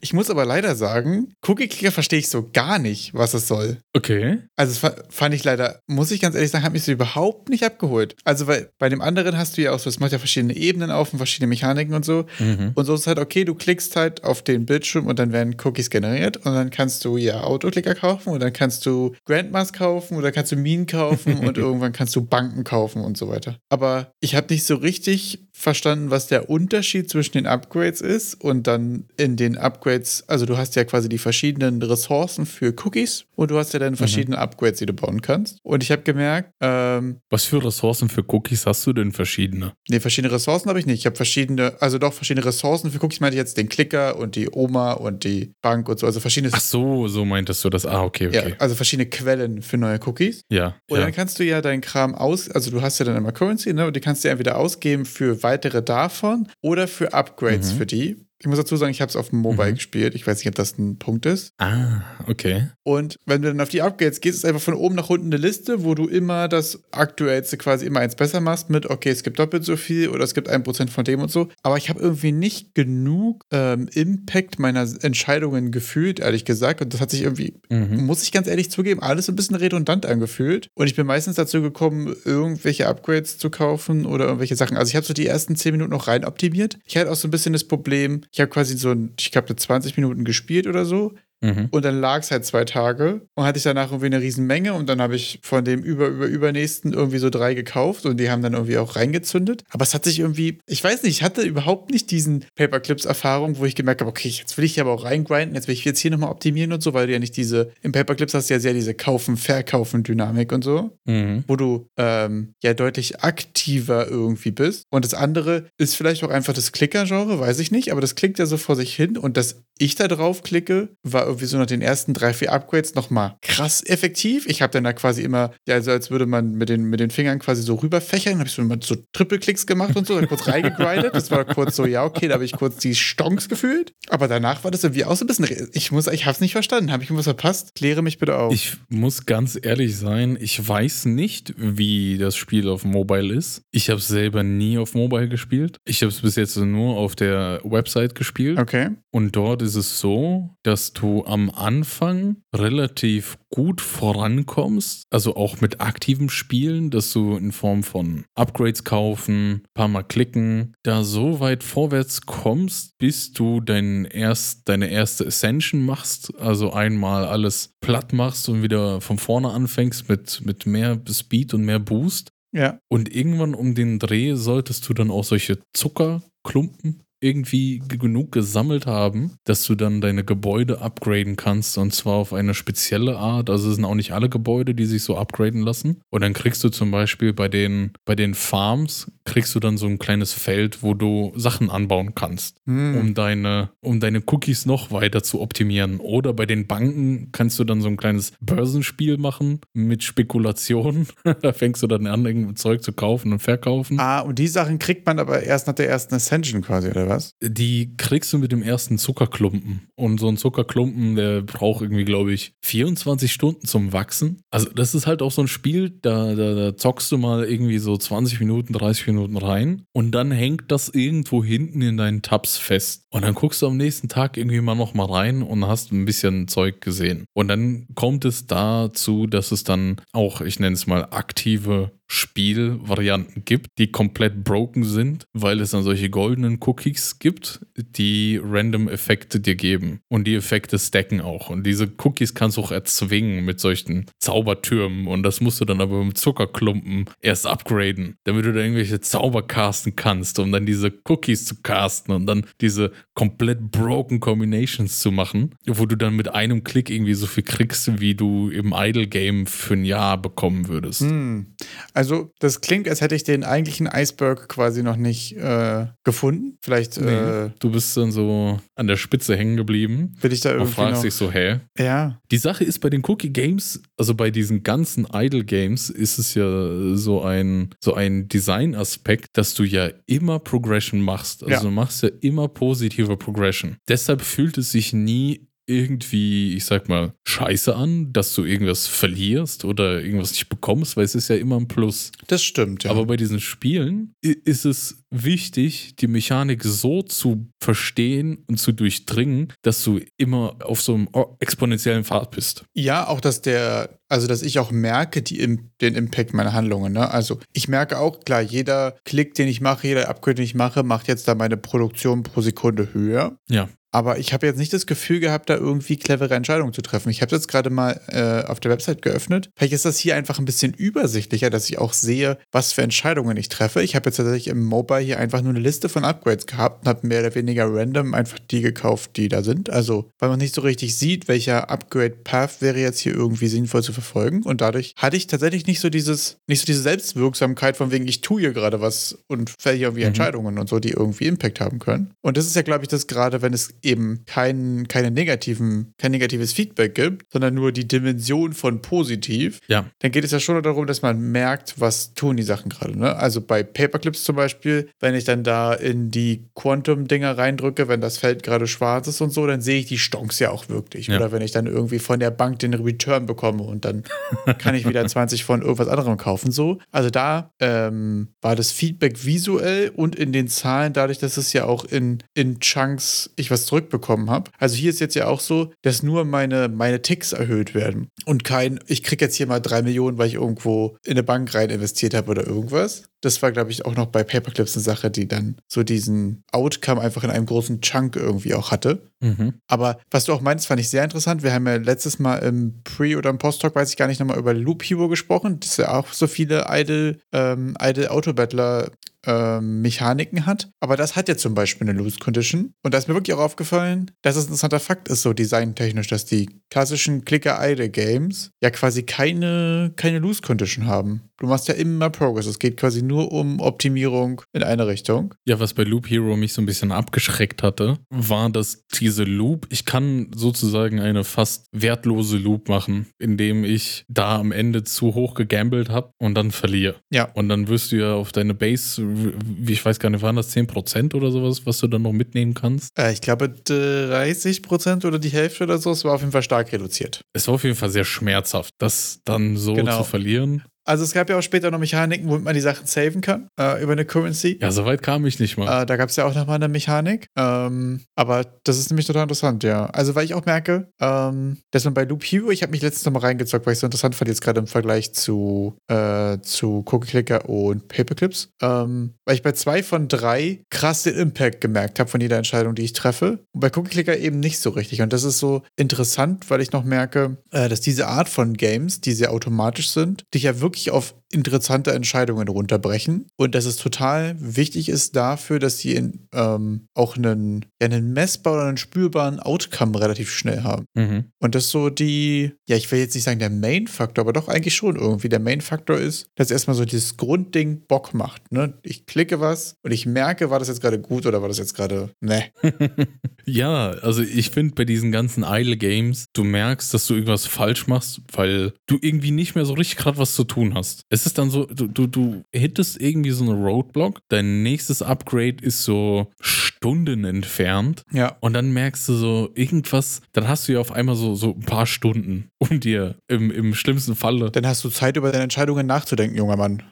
[0.00, 3.78] Ich muss aber leider sagen, Cookie Clicker verstehe ich so gar nicht, was es soll.
[3.92, 4.38] Okay.
[4.56, 8.16] Also fand ich leider, muss ich ganz ehrlich sagen, hat mich so überhaupt nicht abgeholt.
[8.24, 10.90] Also weil bei dem anderen hast du ja auch so, es macht ja verschiedene Ebenen
[10.90, 12.24] auf und verschiedene Mechaniken und so.
[12.38, 12.72] Mhm.
[12.74, 15.56] Und so ist es halt, okay, du klickst halt auf den Bildschirm und dann werden
[15.62, 20.16] Cookies generiert und dann kannst du ja Autoklicker kaufen und dann kannst du Grandmas kaufen
[20.16, 24.12] oder kannst du Minen kaufen und irgendwann kannst du Banken kaufen und so weiter aber
[24.20, 29.04] ich habe nicht so richtig verstanden, was der Unterschied zwischen den Upgrades ist und dann
[29.16, 33.56] in den Upgrades, also du hast ja quasi die verschiedenen Ressourcen für Cookies und du
[33.56, 34.42] hast ja dann verschiedene mhm.
[34.42, 35.58] Upgrades, die du bauen kannst.
[35.62, 39.74] Und ich habe gemerkt, ähm, was für Ressourcen für Cookies hast du denn verschiedene?
[39.88, 40.98] Nee, verschiedene Ressourcen habe ich nicht.
[40.98, 44.34] Ich habe verschiedene, also doch verschiedene Ressourcen für Cookies, meinte ich jetzt den Klicker und
[44.34, 46.52] die Oma und die Bank und so, also verschiedene.
[46.52, 47.86] Ach so, so meintest du das.
[47.86, 48.50] Ah, okay, okay.
[48.50, 50.42] Ja, also verschiedene Quellen für neue Cookies.
[50.50, 50.74] Ja.
[50.90, 51.04] Und ja.
[51.04, 53.86] dann kannst du ja deinen Kram aus, also du hast ja dann immer Currency, ne?
[53.86, 57.76] Und die kannst du entweder ausgeben für weitere davon oder für Upgrades Mhm.
[57.76, 58.26] für die.
[58.40, 59.74] Ich muss dazu sagen, ich habe es auf dem Mobile Mhm.
[59.76, 60.14] gespielt.
[60.14, 61.52] Ich weiß nicht, ob das ein Punkt ist.
[61.58, 62.68] Ah, okay.
[62.82, 65.36] Und wenn du dann auf die Upgrades gehst, ist einfach von oben nach unten eine
[65.36, 69.38] Liste, wo du immer das Aktuellste quasi immer eins besser machst mit, okay, es gibt
[69.38, 71.48] doppelt so viel oder es gibt ein Prozent von dem und so.
[71.62, 76.82] Aber ich habe irgendwie nicht genug ähm, Impact meiner Entscheidungen gefühlt, ehrlich gesagt.
[76.82, 78.04] Und das hat sich irgendwie, Mhm.
[78.04, 80.68] muss ich ganz ehrlich zugeben, alles ein bisschen redundant angefühlt.
[80.74, 84.76] Und ich bin meistens dazu gekommen, irgendwelche Upgrades zu kaufen oder irgendwelche Sachen.
[84.76, 86.78] Also ich habe so die ersten 10 Minuten noch rein optimiert.
[86.84, 89.54] Ich hatte auch so ein bisschen das Problem, ich habe quasi so, ein, ich glaube,
[89.54, 91.14] 20 Minuten gespielt oder so.
[91.44, 91.68] Mhm.
[91.70, 94.72] Und dann lag es halt zwei Tage und hatte ich danach irgendwie eine riesen Menge
[94.72, 98.30] und dann habe ich von dem über, über, übernächsten irgendwie so drei gekauft und die
[98.30, 99.62] haben dann irgendwie auch reingezündet.
[99.70, 103.64] Aber es hat sich irgendwie, ich weiß nicht, ich hatte überhaupt nicht diesen Paperclips-Erfahrung, wo
[103.66, 106.00] ich gemerkt habe, okay, jetzt will ich hier aber auch reingrinden, jetzt will ich jetzt
[106.00, 108.60] hier nochmal optimieren und so, weil du ja nicht diese, im Paperclips hast du ja
[108.60, 111.44] sehr diese Kaufen-Verkaufen-Dynamik und so Mhm.
[111.46, 114.84] wo du ähm, ja deutlich aktiver irgendwie bist.
[114.90, 118.38] Und das andere ist vielleicht auch einfach das Klicker-Genre, weiß ich nicht, aber das klickt
[118.38, 121.66] ja so vor sich hin und dass ich da drauf klicke, war irgendwie so nach
[121.66, 124.46] den ersten drei, vier Upgrades nochmal krass effektiv.
[124.46, 127.10] Ich habe dann da quasi immer, ja, so als würde man mit den, mit den
[127.10, 130.46] Fingern quasi so rüberfächern, habe ich so immer so Triple-Klicks gemacht und so, dann kurz
[130.48, 131.14] reingegrindet.
[131.14, 133.92] Das war kurz so, ja, okay, da habe ich kurz die Stonks gefühlt.
[134.08, 136.52] Aber danach war das irgendwie auch so ein bisschen, ich muss, ich habe es nicht
[136.52, 136.92] verstanden.
[136.92, 137.74] Habe ich irgendwas verpasst?
[137.74, 138.52] Kläre mich bitte auf.
[138.52, 143.62] Ich muss ganz ehrlich sein, ich weiß nicht, wie das Spiel auf Mobile ist.
[143.70, 145.78] Ich habe es selber nie auf Mobile gespielt.
[145.84, 148.58] Ich habe es bis jetzt nur auf der Website gespielt.
[148.58, 148.90] okay.
[149.10, 155.80] Und dort ist es so, dass du am Anfang relativ gut vorankommst, also auch mit
[155.80, 161.62] aktivem Spielen, dass du in Form von Upgrades kaufen, paar Mal klicken, da so weit
[161.62, 168.48] vorwärts kommst, bis du dein erst, deine erste Ascension machst, also einmal alles platt machst
[168.48, 172.30] und wieder von vorne anfängst mit, mit mehr Speed und mehr Boost.
[172.52, 172.78] Ja.
[172.88, 178.86] Und irgendwann um den Dreh solltest du dann auch solche Zucker Zuckerklumpen irgendwie genug gesammelt
[178.86, 183.48] haben, dass du dann deine Gebäude upgraden kannst und zwar auf eine spezielle Art.
[183.48, 186.00] Also es sind auch nicht alle Gebäude, die sich so upgraden lassen.
[186.10, 189.86] Und dann kriegst du zum Beispiel bei den, bei den Farms, kriegst du dann so
[189.86, 192.96] ein kleines Feld, wo du Sachen anbauen kannst, Hm.
[192.96, 196.00] um deine, um deine Cookies noch weiter zu optimieren.
[196.00, 201.06] Oder bei den Banken kannst du dann so ein kleines Börsenspiel machen mit Spekulationen.
[201.42, 203.98] da fängst du dann an, Zeug zu kaufen und verkaufen.
[203.98, 207.13] Ah, und die Sachen kriegt man aber erst nach der ersten Ascension quasi, oder was?
[207.42, 209.88] Die kriegst du mit dem ersten Zuckerklumpen.
[209.96, 214.40] Und so ein Zuckerklumpen, der braucht irgendwie, glaube ich, 24 Stunden zum Wachsen.
[214.50, 217.78] Also, das ist halt auch so ein Spiel, da, da, da zockst du mal irgendwie
[217.78, 222.56] so 20 Minuten, 30 Minuten rein und dann hängt das irgendwo hinten in deinen Tabs
[222.56, 223.04] fest.
[223.10, 226.04] Und dann guckst du am nächsten Tag irgendwie mal noch mal rein und hast ein
[226.04, 227.24] bisschen Zeug gesehen.
[227.32, 233.44] Und dann kommt es dazu, dass es dann auch, ich nenne es mal, aktive Spielvarianten
[233.44, 239.40] gibt, die komplett broken sind, weil es dann solche goldenen Cookies gibt, die random Effekte
[239.40, 240.00] dir geben.
[240.08, 241.50] Und die Effekte stacken auch.
[241.50, 245.06] Und diese Cookies kannst du auch erzwingen mit solchen Zaubertürmen.
[245.06, 249.46] Und das musst du dann aber mit Zuckerklumpen erst upgraden, damit du da irgendwelche Zauber
[249.46, 255.10] casten kannst, um dann diese Cookies zu casten und dann diese komplett broken Combinations zu
[255.10, 259.06] machen, wo du dann mit einem Klick irgendwie so viel kriegst, wie du im Idle
[259.06, 261.00] Game für ein Jahr bekommen würdest.
[261.00, 261.54] Hm.
[261.94, 266.58] Also, das klingt, als hätte ich den eigentlichen Iceberg quasi noch nicht äh, gefunden.
[266.60, 270.50] Vielleicht äh, Nee, du bist dann so an der Spitze hängen geblieben will ich da
[270.50, 271.02] und irgendwie fragst noch.
[271.02, 271.60] dich so, hä?
[271.78, 276.18] ja, Die Sache ist bei den Cookie Games, also bei diesen ganzen Idle Games, ist
[276.18, 281.42] es ja so ein, so ein Design-Aspekt, dass du ja immer Progression machst.
[281.42, 281.60] Also Ja.
[281.60, 283.76] du machst ja immer positive Progression.
[283.88, 289.64] Deshalb fühlt es sich nie irgendwie, ich sag mal, scheiße an, dass du irgendwas verlierst
[289.64, 292.12] oder irgendwas nicht bekommst, weil es ist ja immer ein Plus.
[292.26, 292.84] das stimmt.
[292.84, 292.90] Ja.
[292.90, 299.52] Aber bei diesen Spielen ist es wichtig, die Mechanik so zu verstehen und zu durchdringen,
[299.62, 302.64] dass du immer auf so einem exponentiellen Pfad bist.
[302.74, 305.38] Ja, auch dass der, also dass ich auch merke, die,
[305.80, 306.92] den Impact meiner Handlungen.
[306.92, 307.10] Ne?
[307.10, 310.82] Also ich merke auch, klar, jeder Klick, den ich mache, jeder Upgrade, den ich mache,
[310.82, 313.38] macht jetzt da meine Produktion pro Sekunde höher.
[313.48, 313.68] Ja.
[313.94, 317.10] Aber ich habe jetzt nicht das Gefühl gehabt, da irgendwie clevere Entscheidungen zu treffen.
[317.10, 319.50] Ich habe jetzt gerade mal äh, auf der Website geöffnet.
[319.56, 323.36] Vielleicht ist das hier einfach ein bisschen übersichtlicher, dass ich auch sehe, was für Entscheidungen
[323.36, 323.82] ich treffe.
[323.82, 326.88] Ich habe jetzt tatsächlich im Mobile hier einfach nur eine Liste von Upgrades gehabt und
[326.88, 329.70] habe mehr oder weniger random einfach die gekauft, die da sind.
[329.70, 333.92] Also, weil man nicht so richtig sieht, welcher Upgrade-Path wäre jetzt hier irgendwie sinnvoll zu
[333.92, 334.42] verfolgen.
[334.42, 338.22] Und dadurch hatte ich tatsächlich nicht so dieses, nicht so diese Selbstwirksamkeit von wegen, ich
[338.22, 340.08] tue hier gerade was und fälle hier irgendwie Mhm.
[340.08, 342.12] Entscheidungen und so, die irgendwie Impact haben können.
[342.22, 346.10] Und das ist ja, glaube ich, das gerade, wenn es eben kein, keine negativen, kein
[346.12, 349.86] negatives Feedback gibt, sondern nur die Dimension von positiv, Ja.
[350.00, 352.98] dann geht es ja schon darum, dass man merkt, was tun die Sachen gerade.
[352.98, 353.14] Ne?
[353.16, 358.18] Also bei Paperclips zum Beispiel, wenn ich dann da in die Quantum-Dinger reindrücke, wenn das
[358.18, 361.08] Feld gerade schwarz ist und so, dann sehe ich die Stonks ja auch wirklich.
[361.08, 361.16] Ja.
[361.16, 364.04] Oder wenn ich dann irgendwie von der Bank den Return bekomme und dann
[364.58, 366.50] kann ich wieder 20 von irgendwas anderem kaufen.
[366.52, 366.78] So.
[366.90, 371.64] Also da ähm, war das Feedback visuell und in den Zahlen, dadurch, dass es ja
[371.64, 374.50] auch in, in Chunks ich was zurückbekommen habe.
[374.58, 378.44] Also hier ist jetzt ja auch so, dass nur meine, meine Ticks erhöht werden und
[378.44, 381.70] kein, ich kriege jetzt hier mal drei Millionen, weil ich irgendwo in eine Bank rein
[381.70, 383.04] investiert habe oder irgendwas.
[383.20, 387.00] Das war, glaube ich, auch noch bei Paperclips eine Sache, die dann so diesen Outcome
[387.00, 389.02] einfach in einem großen Chunk irgendwie auch hatte.
[389.20, 389.54] Mhm.
[389.66, 391.42] Aber was du auch meinst, fand ich sehr interessant.
[391.42, 394.38] Wir haben ja letztes Mal im Pre- oder im Post-Talk, weiß ich gar nicht, nochmal
[394.38, 398.90] über Loop Hero gesprochen, das ja auch so viele Idle, ähm, Idle Autobattler
[399.26, 400.70] ähm, Mechaniken hat.
[400.80, 402.72] Aber das hat ja zum Beispiel eine Loose Condition.
[402.82, 406.08] Und da ist mir wirklich auch aufgefallen, dass es ein interessanter Fakt ist, so designtechnisch,
[406.08, 411.30] dass die klassischen Clicker-Idle-Games ja quasi keine, keine Loose Condition haben.
[411.38, 412.46] Du machst ja immer Progress.
[412.46, 415.34] Es geht quasi nur um Optimierung in eine Richtung.
[415.46, 419.66] Ja, was bei Loop Hero mich so ein bisschen abgeschreckt hatte, war, dass diese Loop,
[419.70, 425.34] ich kann sozusagen eine fast wertlose Loop machen, indem ich da am Ende zu hoch
[425.34, 426.96] gegambelt habe und dann verliere.
[427.10, 427.24] Ja.
[427.32, 430.54] Und dann wirst du ja auf deine Base, wie ich weiß gar nicht, waren das
[430.54, 432.90] 10% oder sowas, was du dann noch mitnehmen kannst?
[432.96, 435.90] Äh, ich glaube 30 Prozent oder die Hälfte oder so.
[435.90, 437.22] Es war auf jeden Fall stark reduziert.
[437.32, 439.98] Es war auf jeden Fall sehr schmerzhaft, das dann so Genau.
[439.98, 440.62] zu verlieren.
[440.84, 443.82] Also es gab ja auch später noch Mechaniken, womit man die Sachen saven kann äh,
[443.82, 444.58] über eine Currency.
[444.60, 445.82] Ja, so weit kam ich nicht mal.
[445.82, 447.26] Äh, da gab es ja auch nochmal eine Mechanik.
[447.36, 449.86] Ähm, aber das ist nämlich total interessant, ja.
[449.86, 453.06] Also weil ich auch merke, ähm, dass man bei Loop Hero, ich habe mich letztens
[453.06, 456.84] nochmal reingezockt, weil ich es so interessant fand, jetzt gerade im Vergleich zu, äh, zu
[456.90, 461.98] Cookie Clicker und Paperclips, ähm, weil ich bei zwei von drei krass den Impact gemerkt
[461.98, 463.44] habe von jeder Entscheidung, die ich treffe.
[463.52, 465.00] Und bei Cookie Clicker eben nicht so richtig.
[465.00, 469.00] Und das ist so interessant, weil ich noch merke, äh, dass diese Art von Games,
[469.00, 473.76] die sehr automatisch sind, dich ja wirklich wirklich auf interessante Entscheidungen runterbrechen und dass es
[473.76, 478.76] total wichtig ist dafür, dass sie in, ähm, auch einen, ja, einen messbaren oder einen
[478.76, 480.86] spürbaren Outcome relativ schnell haben.
[480.94, 481.24] Mhm.
[481.40, 484.74] Und das so die, ja, ich will jetzt nicht sagen der Main-Faktor, aber doch eigentlich
[484.74, 485.28] schon irgendwie.
[485.28, 488.52] Der Main-Faktor ist, dass erstmal so dieses Grundding Bock macht.
[488.52, 488.74] Ne?
[488.82, 491.74] Ich klicke was und ich merke, war das jetzt gerade gut oder war das jetzt
[491.74, 492.44] gerade, ne?
[493.44, 497.88] ja, also ich finde bei diesen ganzen Idle Games, du merkst, dass du irgendwas falsch
[497.88, 501.02] machst, weil du irgendwie nicht mehr so richtig gerade was zu tun hast.
[501.10, 505.56] Es ist dann so, du, du, du hittest irgendwie so eine Roadblock, dein nächstes Upgrade
[505.60, 508.36] ist so Stunden entfernt Ja.
[508.40, 511.60] und dann merkst du so irgendwas, dann hast du ja auf einmal so, so ein
[511.60, 515.86] paar Stunden, um dir im, im schlimmsten Falle Dann hast du Zeit, über deine Entscheidungen
[515.86, 516.82] nachzudenken, junger Mann.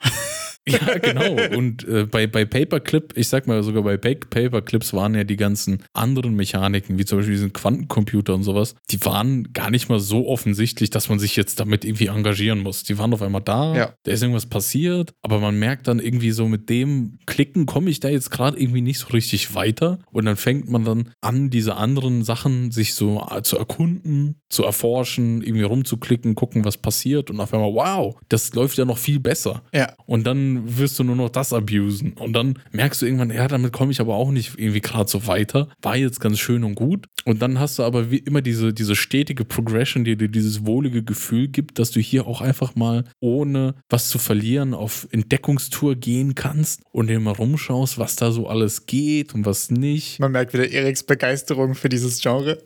[0.68, 1.56] Ja, genau.
[1.56, 5.36] Und äh, bei, bei Paperclip, ich sag mal sogar bei Pa- Paperclips waren ja die
[5.36, 9.98] ganzen anderen Mechaniken, wie zum Beispiel diesen Quantencomputer und sowas, die waren gar nicht mal
[9.98, 12.84] so offensichtlich, dass man sich jetzt damit irgendwie engagieren muss.
[12.84, 13.94] Die waren auf einmal da, Ja.
[14.04, 17.98] da ist irgendwas passiert, aber man merkt dann irgendwie so mit dem Klicken komme ich
[18.00, 19.98] da jetzt gerade irgendwie nicht so richtig weiter.
[20.12, 24.62] Und dann fängt man dann an, diese anderen Sachen sich so äh, zu erkunden, zu
[24.64, 29.18] erforschen, irgendwie rumzuklicken, gucken, was passiert und auf einmal, wow, das läuft ja noch viel
[29.18, 29.62] besser.
[29.74, 29.92] Ja.
[30.06, 32.12] Und dann wirst du nur noch das abusen.
[32.14, 35.26] Und dann merkst du irgendwann, ja, damit komme ich aber auch nicht irgendwie gerade so
[35.26, 35.68] weiter.
[35.80, 37.06] War jetzt ganz schön und gut.
[37.24, 41.02] Und dann hast du aber wie immer diese, diese stetige Progression, die dir dieses wohlige
[41.02, 46.34] Gefühl gibt, dass du hier auch einfach mal ohne was zu verlieren auf Entdeckungstour gehen
[46.34, 50.18] kannst und dir mal rumschaust, was da so alles geht und was nicht.
[50.18, 52.58] Man merkt wieder Eriks Begeisterung für dieses Genre.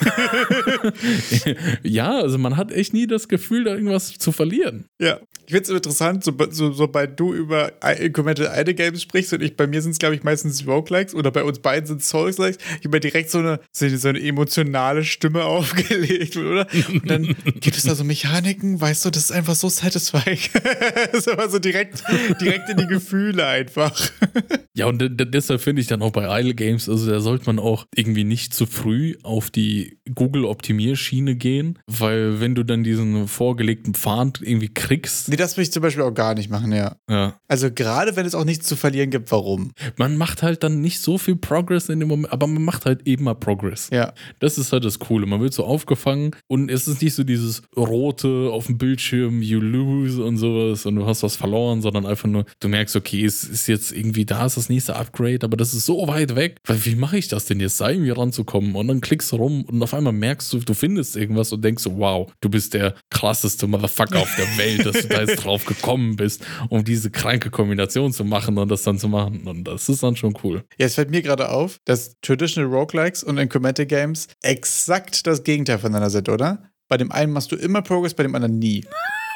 [1.82, 4.86] ja, also man hat echt nie das Gefühl, da irgendwas zu verlieren.
[5.00, 5.18] Ja.
[5.48, 9.56] Ich finde es interessant, so, so, sobald du über Incremental Idle Games sprichst und ich,
[9.56, 12.58] bei mir sind es, glaube ich, meistens Roguelikes oder bei uns beiden sind es Souls-Likes,
[12.80, 16.66] ich habe direkt so eine, so eine- so emotionale Stimme aufgelegt, oder?
[16.92, 20.38] Und dann gibt es da so Mechaniken, weißt du, das ist einfach so satisfying.
[21.12, 22.02] das ist aber so direkt,
[22.42, 23.98] direkt in die Gefühle einfach.
[24.74, 27.46] Ja, und de- de- deshalb finde ich dann auch bei Idle Games, also da sollte
[27.46, 33.28] man auch irgendwie nicht zu früh auf die Google-Optimierschiene gehen, weil wenn du dann diesen
[33.28, 36.96] vorgelegten Pfad irgendwie kriegst, das will ich zum Beispiel auch gar nicht machen, ja.
[37.08, 39.72] ja, Also gerade wenn es auch nichts zu verlieren gibt, warum?
[39.96, 43.06] man macht halt dann nicht so viel Progress in dem Moment, aber man macht halt
[43.06, 43.88] eben mal Progress.
[43.92, 44.12] Ja.
[44.40, 45.26] Das ist halt das Coole.
[45.26, 49.60] Man wird so aufgefangen und es ist nicht so dieses rote auf dem Bildschirm, you
[49.60, 53.44] lose und sowas und du hast was verloren, sondern einfach nur, du merkst, okay, es
[53.44, 56.58] ist jetzt irgendwie da, ist das nächste Upgrade, aber das ist so weit weg.
[56.64, 58.74] Weil Wie mache ich das denn jetzt, da irgendwie ranzukommen?
[58.74, 61.82] Und dann klickst du rum und auf einmal merkst du, du findest irgendwas und denkst
[61.82, 65.64] so, wow, du bist der krasseste Motherfucker auf der Welt, dass du da jetzt drauf
[65.64, 69.46] gekommen bist, um diese kranke Kombination zu machen und das dann zu machen.
[69.46, 70.64] Und das ist dann schon cool.
[70.78, 75.78] Ja, es fällt mir gerade auf, dass Traditional Roguelikes und Incremental Games exakt das Gegenteil
[75.78, 76.70] voneinander sind, oder?
[76.88, 78.84] Bei dem einen machst du immer Progress, bei dem anderen nie.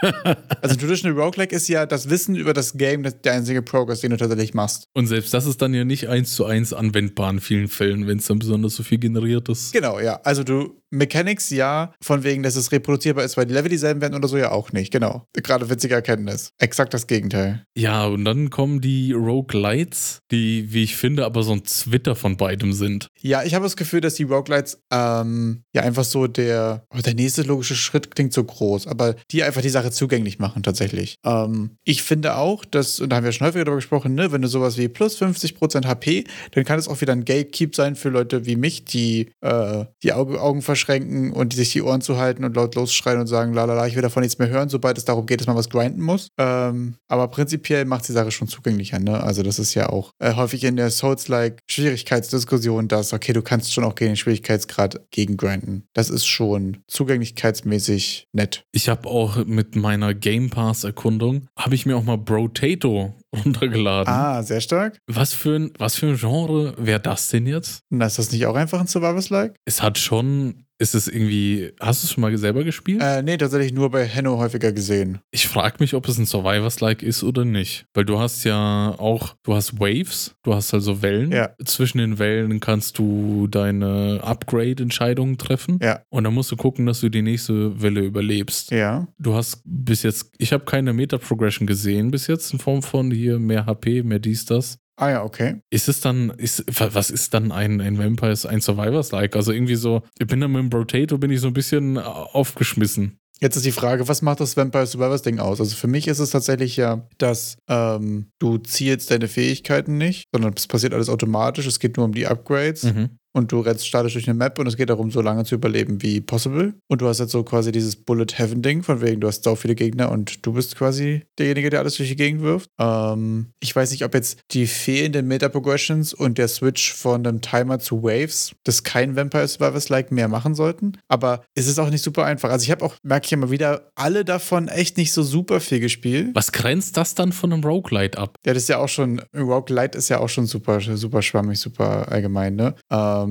[0.62, 4.10] also Traditional Roguelike ist ja das Wissen über das Game, das der einzige Progress, den
[4.10, 4.88] du tatsächlich machst.
[4.94, 8.18] Und selbst das ist dann ja nicht eins zu eins anwendbar in vielen Fällen, wenn
[8.18, 9.72] es dann besonders so viel generiert ist.
[9.72, 10.20] Genau, ja.
[10.24, 14.14] Also du, Mechanics ja, von wegen, dass es reproduzierbar ist, weil die Level dieselben werden
[14.14, 14.92] oder so ja auch nicht.
[14.92, 15.26] Genau.
[15.32, 16.50] Gerade witzige Erkenntnis.
[16.58, 17.64] Exakt das Gegenteil.
[17.74, 22.36] Ja, und dann kommen die Roguelites, die, wie ich finde, aber so ein Twitter von
[22.36, 23.08] beidem sind.
[23.20, 27.14] Ja, ich habe das Gefühl, dass die Roguelites ähm, ja einfach so der, oh, der
[27.14, 31.16] nächste logische Schritt klingt so groß, aber die einfach die Sache zugänglich machen tatsächlich.
[31.24, 34.42] Ähm, ich finde auch, dass, und da haben wir schon häufiger darüber gesprochen, ne, wenn
[34.42, 38.10] du sowas wie plus 50% HP, dann kann es auch wieder ein Gatekeep sein für
[38.10, 42.56] Leute wie mich, die äh, die Auge, Augen verschränken und sich die Ohren zuhalten und
[42.56, 45.40] laut losschreien und sagen, lalala, ich will davon nichts mehr hören, sobald es darum geht,
[45.40, 46.28] dass man was grinden muss.
[46.38, 49.22] Ähm, aber prinzipiell macht die Sache schon zugänglicher, ne?
[49.22, 53.72] Also das ist ja auch äh, häufig in der Souls-like Schwierigkeitsdiskussion, dass, okay, du kannst
[53.72, 55.84] schon auch gegen den Schwierigkeitsgrad gegen grinden.
[55.92, 58.64] Das ist schon zugänglichkeitsmäßig nett.
[58.72, 63.14] Ich habe auch mit meiner Game Pass-Erkundung, habe ich mir auch mal Brotato
[63.44, 64.12] runtergeladen.
[64.12, 64.98] Ah, sehr stark.
[65.06, 67.82] Was, für ein, was für ein Genre wäre das denn jetzt?
[67.90, 69.54] Na, ist das nicht auch einfach ein Survivors-like?
[69.64, 73.00] Es hat schon, ist es irgendwie, hast du es schon mal selber gespielt?
[73.00, 75.20] Äh, nee, tatsächlich nur bei Henno häufiger gesehen.
[75.30, 77.86] Ich frage mich, ob es ein Survivors-like ist oder nicht.
[77.94, 81.30] Weil du hast ja auch, du hast Waves, du hast also Wellen.
[81.30, 81.50] Ja.
[81.64, 85.78] Zwischen den Wellen kannst du deine Upgrade-Entscheidungen treffen.
[85.80, 86.02] Ja.
[86.10, 88.72] Und dann musst du gucken, dass du die nächste Welle überlebst.
[88.72, 89.06] Ja.
[89.18, 93.38] Du hast bis jetzt, ich habe keine Meta-Progression gesehen bis jetzt in Form von hier
[93.38, 94.78] mehr HP, mehr dies, das.
[95.02, 95.56] Ah ja, okay.
[95.68, 99.34] Ist es dann, ist, was ist dann ein, ein Vampires, ein Survivors-like?
[99.34, 103.18] Also irgendwie so, ich bin dann mit dem Brotato, bin ich so ein bisschen aufgeschmissen.
[103.40, 105.58] Jetzt ist die Frage, was macht das Vampire Survivors Ding aus?
[105.58, 110.54] Also für mich ist es tatsächlich ja, dass ähm, du zielst deine Fähigkeiten nicht, sondern
[110.56, 111.66] es passiert alles automatisch.
[111.66, 112.84] Es geht nur um die Upgrades.
[112.84, 113.18] Mhm.
[113.32, 116.02] Und du rennst statisch durch eine Map und es geht darum, so lange zu überleben
[116.02, 116.74] wie possible.
[116.88, 119.56] Und du hast jetzt so quasi dieses Bullet Heaven Ding, von wegen du hast so
[119.56, 122.68] viele Gegner und du bist quasi derjenige, der alles durch die Gegend wirft.
[122.78, 127.40] Ähm, ich weiß nicht, ob jetzt die fehlenden Meta Progressions und der Switch von einem
[127.40, 131.90] Timer zu Waves das kein Vampire Survivors Like mehr machen sollten, aber es ist auch
[131.90, 132.50] nicht super einfach.
[132.50, 135.80] Also ich habe auch, merke ich immer wieder, alle davon echt nicht so super viel
[135.80, 136.30] gespielt.
[136.34, 138.36] Was grenzt das dann von einem Roguelite ab?
[138.46, 142.10] Ja, das ist ja auch schon, Roguelite ist ja auch schon super, super schwammig, super
[142.10, 142.74] allgemein, ne?
[142.90, 143.21] Ähm,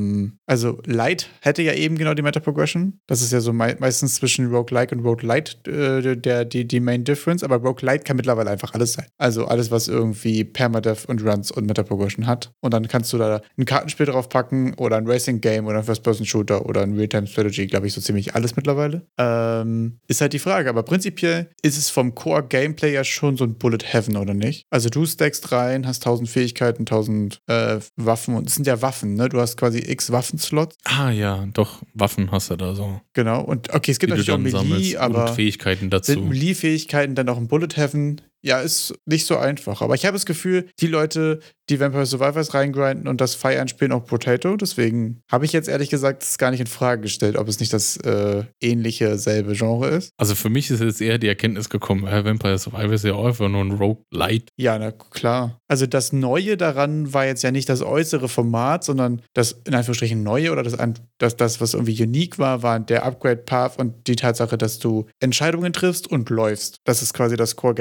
[0.45, 2.99] also Light hätte ja eben genau die Meta-Progression.
[3.07, 7.03] Das ist ja so mei meistens zwischen Roguelike und Roguelite äh, der, die, die Main
[7.03, 9.05] Difference, aber Roguelite kann mittlerweile einfach alles sein.
[9.17, 12.51] Also alles, was irgendwie Permadeath und Runs und Meta-Progression hat.
[12.61, 16.65] Und dann kannst du da ein Kartenspiel drauf packen oder ein Racing-Game oder ein First-Person-Shooter
[16.65, 19.07] oder ein Real-Time-Strategy, glaube ich, so ziemlich alles mittlerweile.
[19.17, 23.57] Ähm, ist halt die Frage, aber prinzipiell ist es vom Core-Gameplay ja schon so ein
[23.57, 24.65] Bullet Heaven, oder nicht?
[24.69, 29.15] Also du stackst rein, hast tausend Fähigkeiten, tausend äh, Waffen und es sind ja Waffen,
[29.15, 29.29] ne?
[29.29, 30.77] Du hast quasi x Waffenslots.
[30.83, 33.01] Ah ja, doch, Waffen hast du da so.
[33.13, 36.13] Genau, und okay, es gibt natürlich auch Melee, aber und Fähigkeiten dazu.
[36.13, 38.21] Sind Melee-Fähigkeiten dann auch ein Bullet Heaven?
[38.43, 39.81] Ja, ist nicht so einfach.
[39.81, 43.91] Aber ich habe das Gefühl, die Leute, die Vampire Survivors reingrinden und das Fire spielen
[43.91, 44.55] auch Potato.
[44.57, 47.71] Deswegen habe ich jetzt ehrlich gesagt es gar nicht in Frage gestellt, ob es nicht
[47.71, 50.11] das äh, ähnliche, selbe Genre ist.
[50.17, 53.25] Also für mich ist jetzt eher die Erkenntnis gekommen, ja, Vampire Survivors ist ja auch
[53.25, 54.49] einfach nur ein Rogue Light.
[54.57, 55.59] Ja, na klar.
[55.67, 60.21] Also das Neue daran war jetzt ja nicht das äußere Format, sondern das in Anführungsstrichen
[60.21, 60.75] Neue oder das,
[61.17, 65.05] das, das was irgendwie unique war, war der Upgrade Path und die Tatsache, dass du
[65.19, 66.77] Entscheidungen triffst und läufst.
[66.83, 67.75] Das ist quasi das Core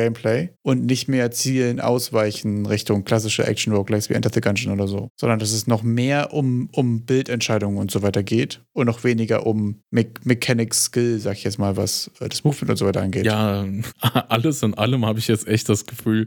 [0.62, 5.38] Und nicht mehr zielen, ausweichen Richtung klassische Action-Roguelikes wie Enter the Gungeon oder so, sondern
[5.38, 9.82] dass es noch mehr um, um Bildentscheidungen und so weiter geht und noch weniger um
[9.90, 13.24] Me Mechanic Skill, sag ich jetzt mal, was äh, das Movement und so weiter angeht.
[13.24, 13.66] Ja,
[14.28, 16.26] alles in allem habe ich jetzt echt das Gefühl,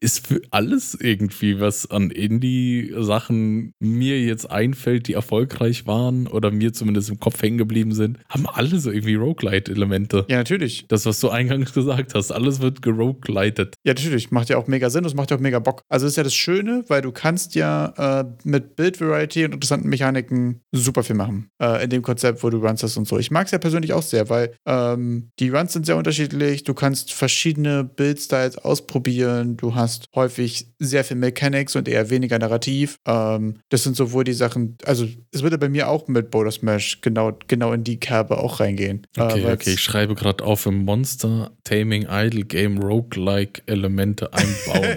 [0.00, 6.72] ist für alles irgendwie, was an Indie-Sachen mir jetzt einfällt, die erfolgreich waren oder mir
[6.72, 10.26] zumindest im Kopf hängen geblieben sind, haben alle so irgendwie Roguelite-Elemente.
[10.28, 10.86] Ja, natürlich.
[10.88, 13.74] Das, was du eingangs gesagt hast, alles wird geroguelited wird.
[13.84, 14.30] Ja, natürlich.
[14.30, 15.82] Macht ja auch mega Sinn und es macht ja auch mega Bock.
[15.88, 20.62] Also ist ja das Schöne, weil du kannst ja äh, mit Build-Variety und interessanten Mechaniken
[20.72, 21.50] super viel machen.
[21.60, 23.18] Äh, in dem Konzept, wo du Runs hast und so.
[23.18, 26.64] Ich mag es ja persönlich auch sehr, weil ähm, die Runs sind sehr unterschiedlich.
[26.64, 29.56] Du kannst verschiedene Build-Styles ausprobieren.
[29.56, 32.98] Du hast häufig sehr viel Mechanics und eher weniger Narrativ.
[33.06, 37.00] Ähm, das sind sowohl die Sachen, also es würde bei mir auch mit Boulder Smash
[37.00, 39.06] genau, genau in die Kerbe auch reingehen.
[39.16, 44.96] Okay, äh, okay, ich schreibe gerade auf im Monster Taming Idle Game Roguelike Elemente einbauen.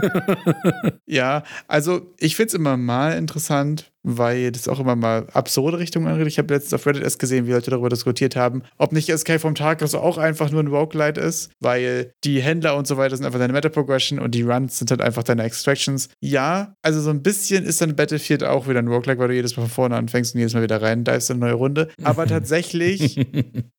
[1.06, 6.08] ja, also ich finde es immer mal interessant, weil das auch immer mal absurde Richtungen
[6.08, 6.26] angeht.
[6.26, 9.38] Ich habe letztens auf Reddit erst gesehen, wie Leute darüber diskutiert haben, ob nicht Escape
[9.38, 13.16] vom Tag also auch einfach nur ein Roguelite ist, weil die Händler und so weiter
[13.16, 16.08] sind einfach deine Meta-Progression und die Runs sind halt einfach deine Extractions.
[16.20, 19.56] Ja, also so ein bisschen ist dann Battlefield auch wieder ein Roguelike, weil du jedes
[19.56, 21.88] Mal von vorne anfängst und jedes Mal wieder rein divest in eine neue Runde.
[22.02, 23.18] Aber tatsächlich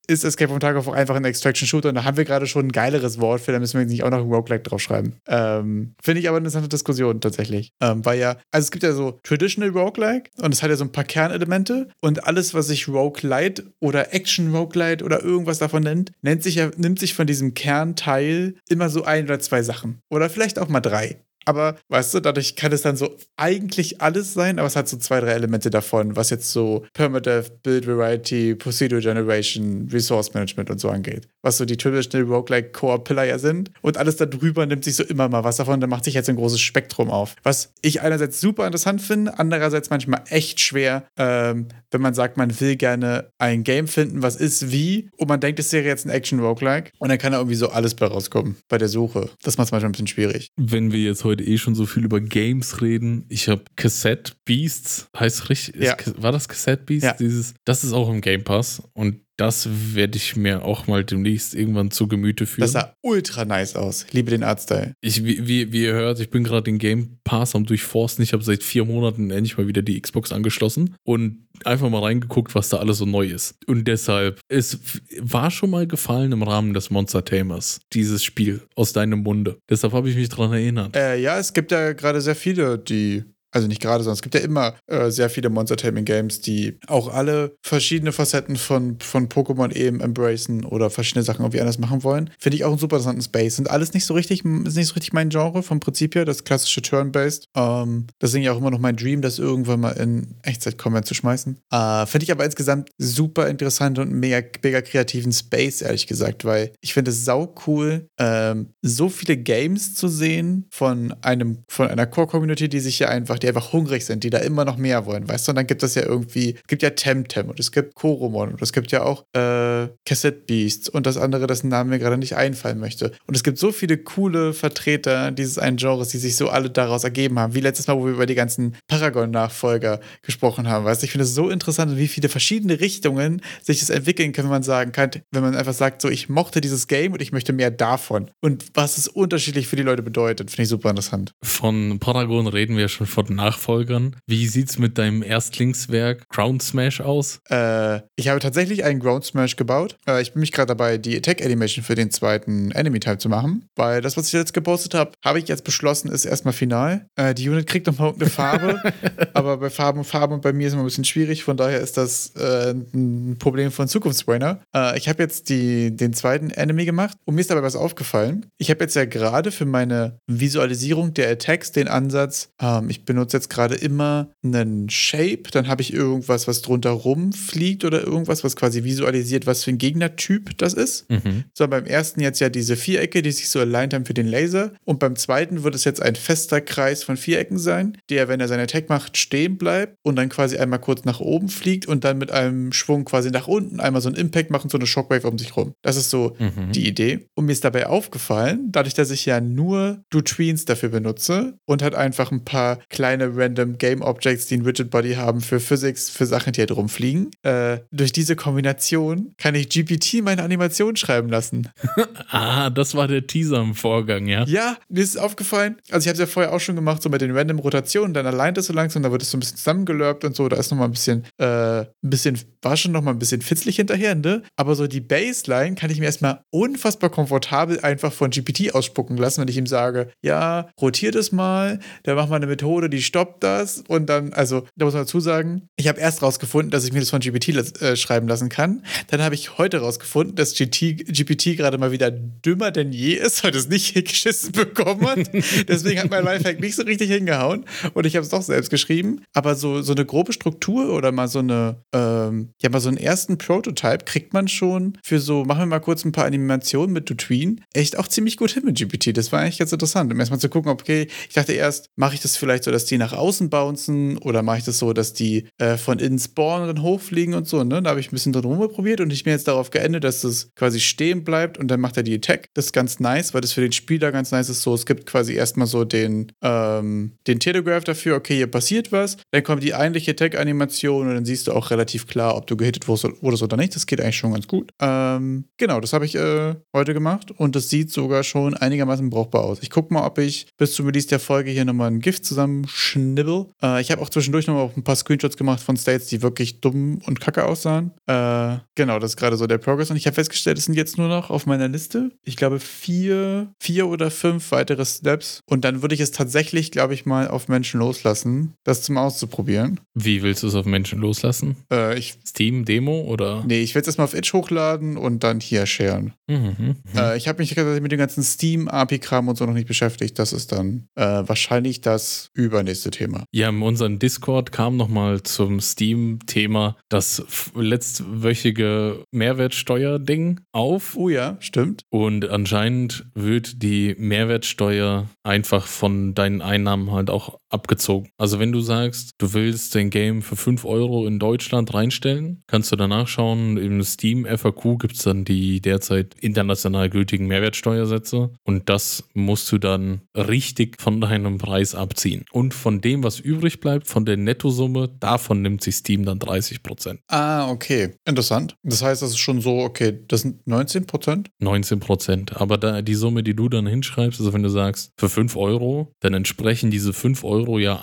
[0.07, 2.71] ist Escape vom Tag auch einfach ein Extraction-Shooter und da haben wir gerade schon ein
[2.71, 5.15] geileres Wort für, da müssen wir jetzt nicht auch noch ein Roguelike draufschreiben.
[5.27, 7.71] Ähm, Finde ich aber eine interessante Diskussion tatsächlich.
[7.81, 10.83] Ähm, weil ja, also es gibt ja so Traditional Roguelike und es hat ja so
[10.83, 16.11] ein paar Kernelemente und alles, was sich Roguelite oder Action Roguelite oder irgendwas davon nennt,
[16.21, 19.99] nennt sich ja, nimmt sich von diesem Kernteil immer so ein oder zwei Sachen.
[20.09, 21.17] Oder vielleicht auch mal drei.
[21.45, 24.97] Aber weißt du, dadurch kann es dann so eigentlich alles sein, aber es hat so
[24.97, 30.79] zwei, drei Elemente davon, was jetzt so Permadeath, Build Variety, Procedure Generation, Resource Management und
[30.79, 31.27] so angeht.
[31.41, 33.71] Was so die traditional Roguelike Core Pillar ja sind.
[33.81, 35.79] Und alles darüber nimmt sich so immer mal was davon.
[35.79, 37.35] Da macht sich jetzt ein großes Spektrum auf.
[37.43, 42.59] Was ich einerseits super interessant finde, andererseits manchmal echt schwer, ähm, wenn man sagt, man
[42.59, 46.09] will gerne ein Game finden, was ist wie, und man denkt, es wäre jetzt ein
[46.09, 46.91] Action Roguelike.
[46.99, 49.29] Und dann kann da irgendwie so alles bei rauskommen bei der Suche.
[49.43, 50.51] Das macht es manchmal ein bisschen schwierig.
[50.55, 53.25] Wenn wir jetzt heute eh schon so viel über Games reden.
[53.29, 55.97] Ich habe Cassette Beasts, heißt richtig, ja.
[56.17, 57.05] war das Cassette Beasts?
[57.05, 57.13] Ja.
[57.13, 61.55] Dieses, das ist auch im Game Pass und das werde ich mir auch mal demnächst
[61.55, 62.65] irgendwann zu Gemüte führen.
[62.65, 64.05] Das sah ultra nice aus.
[64.11, 64.93] Liebe den Artstyle.
[65.01, 68.23] Ich, wie, wie, wie ihr hört, ich bin gerade den Game Pass am Durchforsten.
[68.23, 72.55] Ich habe seit vier Monaten endlich mal wieder die Xbox angeschlossen und einfach mal reingeguckt,
[72.55, 73.55] was da alles so neu ist.
[73.67, 74.79] Und deshalb, es
[75.19, 79.57] war schon mal gefallen im Rahmen des Monster Tamers, dieses Spiel aus deinem Munde.
[79.69, 80.95] Deshalb habe ich mich daran erinnert.
[80.95, 84.35] Äh, ja, es gibt ja gerade sehr viele, die also nicht gerade, sondern es gibt
[84.35, 89.29] ja immer äh, sehr viele Monster Taming Games, die auch alle verschiedene Facetten von, von
[89.29, 92.29] Pokémon eben embracen oder verschiedene Sachen irgendwie anders machen wollen.
[92.39, 93.57] Finde ich auch einen super interessanten Space.
[93.57, 96.43] Sind alles nicht so richtig, ist nicht so richtig mein Genre vom Prinzip her, das
[96.43, 97.47] klassische Turn-Based.
[97.55, 101.59] Ähm, deswegen ja auch immer noch mein Dream, das irgendwann mal in Echtzeit-Combat zu schmeißen.
[101.71, 106.71] Äh, finde ich aber insgesamt super interessant und mega, mega kreativen Space, ehrlich gesagt, weil
[106.81, 112.07] ich finde es sau cool, ähm, so viele Games zu sehen von einem, von einer
[112.07, 115.27] Core-Community, die sich ja einfach die einfach hungrig sind, die da immer noch mehr wollen,
[115.27, 115.51] weißt du?
[115.51, 118.61] Und dann gibt es ja irgendwie, es gibt ja Temtem und es gibt Koromon und
[118.61, 122.35] es gibt ja auch äh, Cassette Beasts und das andere, dessen Namen mir gerade nicht
[122.35, 123.11] einfallen möchte.
[123.27, 127.03] Und es gibt so viele coole Vertreter dieses einen Genres, die sich so alle daraus
[127.03, 131.05] ergeben haben, wie letztes Mal, wo wir über die ganzen Paragon-Nachfolger gesprochen haben, weißt du?
[131.05, 134.63] Ich finde es so interessant, wie viele verschiedene Richtungen sich das entwickeln kann, wenn man
[134.63, 137.71] sagen kann, wenn man einfach sagt, so, ich mochte dieses Game und ich möchte mehr
[137.71, 138.31] davon.
[138.41, 141.33] Und was es unterschiedlich für die Leute bedeutet, finde ich super interessant.
[141.43, 144.15] Von Paragon reden wir schon von Nachfolgern.
[144.27, 147.39] Wie sieht's mit deinem Erstlingswerk Ground Smash aus?
[147.49, 149.97] Äh, ich habe tatsächlich einen Ground Smash gebaut.
[150.07, 153.29] Äh, ich bin mich gerade dabei, die Attack Animation für den zweiten Enemy Type zu
[153.29, 157.05] machen, weil das, was ich jetzt gepostet habe, habe ich jetzt beschlossen, ist erstmal final.
[157.15, 158.81] Äh, die Unit kriegt nochmal eine Farbe,
[159.33, 161.79] aber bei Farben und Farben und bei mir ist immer ein bisschen schwierig, von daher
[161.79, 164.59] ist das äh, ein Problem von Zukunftsbrainer.
[164.75, 168.45] Äh, ich habe jetzt die, den zweiten Enemy gemacht und mir ist dabei was aufgefallen.
[168.57, 173.22] Ich habe jetzt ja gerade für meine Visualisierung der Attacks den Ansatz, ähm, ich benutze
[173.31, 178.55] jetzt gerade immer einen Shape, dann habe ich irgendwas, was drunter rumfliegt oder irgendwas, was
[178.55, 181.09] quasi visualisiert, was für ein Gegnertyp das ist.
[181.09, 181.45] Mhm.
[181.53, 184.73] So, beim ersten jetzt ja diese Vierecke, die sich so aligned haben für den Laser.
[184.83, 188.47] Und beim zweiten wird es jetzt ein fester Kreis von Vierecken sein, der, wenn er
[188.47, 192.17] seine Attack macht, stehen bleibt und dann quasi einmal kurz nach oben fliegt und dann
[192.17, 195.27] mit einem Schwung quasi nach unten einmal so einen Impact macht und so eine Shockwave
[195.27, 195.73] um sich rum.
[195.83, 196.71] Das ist so Mhm.
[196.71, 197.27] die Idee.
[197.35, 201.93] Und mir ist dabei aufgefallen, dadurch, dass ich ja nur Dutreens dafür benutze und halt
[201.95, 206.25] einfach ein paar kleine random Game Objects, die ein Rigid Body haben für Physics, für
[206.25, 211.69] Sachen, die halt rumfliegen, äh, durch diese Kombination kann ich GPT meine Animation schreiben lassen.
[212.29, 214.43] Ah, das war der Teaser im Vorgang, ja?
[214.45, 217.21] Ja, mir ist aufgefallen, also ich habe es ja vorher auch schon gemacht, so mit
[217.21, 220.25] den random Rotationen, dann allein das so langsam, dann wird es so ein bisschen zusammengelurbt
[220.25, 223.41] und so, da ist nochmal ein bisschen, äh, ein bisschen, war schon nochmal ein bisschen
[223.41, 224.41] fitzlig hinterher, ne?
[224.55, 229.41] Aber so die Baseline kann ich mir erstmal unfassbar komfortabel einfach von GPT ausspucken lassen,
[229.41, 233.43] wenn ich ihm sage, ja, rotiert es mal, dann mach mal eine Methode, die stoppt
[233.43, 236.93] das und dann, also, da muss man dazu sagen, ich habe erst rausgefunden, dass ich
[236.93, 237.49] mir das von GPT
[237.81, 238.83] äh, schreiben lassen kann.
[239.07, 243.43] Dann habe ich heute rausgefunden, dass GT, GPT gerade mal wieder dümmer denn je ist,
[243.43, 245.19] weil es nicht geschissen bekommen hat.
[245.67, 249.21] Deswegen hat mein Lifehack nicht so richtig hingehauen und ich habe es doch selbst geschrieben.
[249.33, 252.97] Aber so, so eine grobe Struktur oder mal so eine, ähm, ja, mal so einen
[252.97, 257.09] ersten Prototype kriegt man schon für so, machen wir mal kurz ein paar Animationen mit
[257.09, 259.15] Dutween, echt auch ziemlich gut hin mit GPT.
[259.17, 262.21] Das war eigentlich ganz interessant, um erstmal zu gucken, okay, ich dachte erst, mache ich
[262.21, 265.47] das vielleicht so, dass die nach außen bouncen oder mache ich das so, dass die
[265.57, 267.81] äh, von innen spawnen und hochfliegen und so, ne?
[267.81, 270.49] Da habe ich ein bisschen drin rumprobiert und ich bin jetzt darauf geendet, dass das
[270.55, 272.49] quasi stehen bleibt und dann macht er die Attack.
[272.53, 274.61] Das ist ganz nice, weil das für den Spieler ganz nice ist.
[274.61, 279.17] So, es gibt quasi erstmal so den, ähm, den Telegraph dafür, okay, hier passiert was.
[279.31, 282.87] Dann kommt die eigentliche Attack-Animation und dann siehst du auch relativ klar, ob du gehittet
[282.87, 283.75] wurdest oder nicht.
[283.75, 284.71] Das geht eigentlich schon ganz gut.
[284.79, 289.43] Ähm, genau, das habe ich äh, heute gemacht und das sieht sogar schon einigermaßen brauchbar
[289.43, 289.59] aus.
[289.61, 292.25] Ich gucke mal, ob ich bis zum Release der Folge hier nochmal ein Gift
[292.73, 293.47] zusammenschnibbel.
[293.61, 296.99] Äh, ich habe auch zwischendurch nochmal ein paar Screenshots gemacht von States, die wirklich dumm
[297.05, 297.91] und kacke aussahen.
[298.07, 299.91] Äh, genau, das ist gerade so der Progress.
[299.91, 303.53] Und ich habe festgestellt, es sind jetzt nur noch auf meiner Liste, ich glaube, vier,
[303.59, 305.41] vier oder fünf weitere Steps.
[305.45, 309.79] Und dann würde ich es tatsächlich, glaube ich, mal auf Menschen loslassen, das zum Auszuprobieren.
[309.93, 311.57] Wie willst du es auf Menschen loslassen?
[311.71, 313.43] Äh, ich, Steam, Demo oder?
[313.45, 316.13] nee, ich werde es erstmal auf Itch hochladen und dann hier sharen.
[316.27, 316.75] Mhm, mhm.
[316.95, 320.17] Äh, ich habe mich mit dem ganzen Steam-API-Kram und so noch nicht beschäftigt.
[320.19, 322.29] Das ist dann äh, wahrscheinlich das
[322.63, 323.25] übernächste Thema.
[323.31, 327.23] Ja, in unserem Discord kam nochmal zum Steam-Thema das
[327.55, 330.95] letztwöchige Mehrwertsteuer-Ding auf.
[330.95, 331.83] Oh ja, stimmt.
[331.89, 338.09] Und anscheinend wird die Mehrwertsteuer einfach von deinen Einnahmen halt auch abgezogen.
[338.17, 342.71] Also wenn du sagst, du willst dein Game für 5 Euro in Deutschland reinstellen, kannst
[342.71, 348.69] du danach schauen, im Steam FAQ gibt es dann die derzeit international gültigen Mehrwertsteuersätze und
[348.69, 352.25] das musst du dann richtig von deinem Preis abziehen.
[352.31, 356.99] Und von dem, was übrig bleibt, von der Nettosumme, davon nimmt sich Steam dann 30%.
[357.07, 357.95] Ah, okay.
[358.05, 358.55] Interessant.
[358.63, 361.29] Das heißt, das ist schon so, okay, das sind 19 Prozent?
[361.39, 362.37] 19 Prozent.
[362.37, 365.91] Aber da, die Summe, die du dann hinschreibst, also wenn du sagst, für 5 Euro,
[365.99, 367.79] dann entsprechen diese 5 Euro ja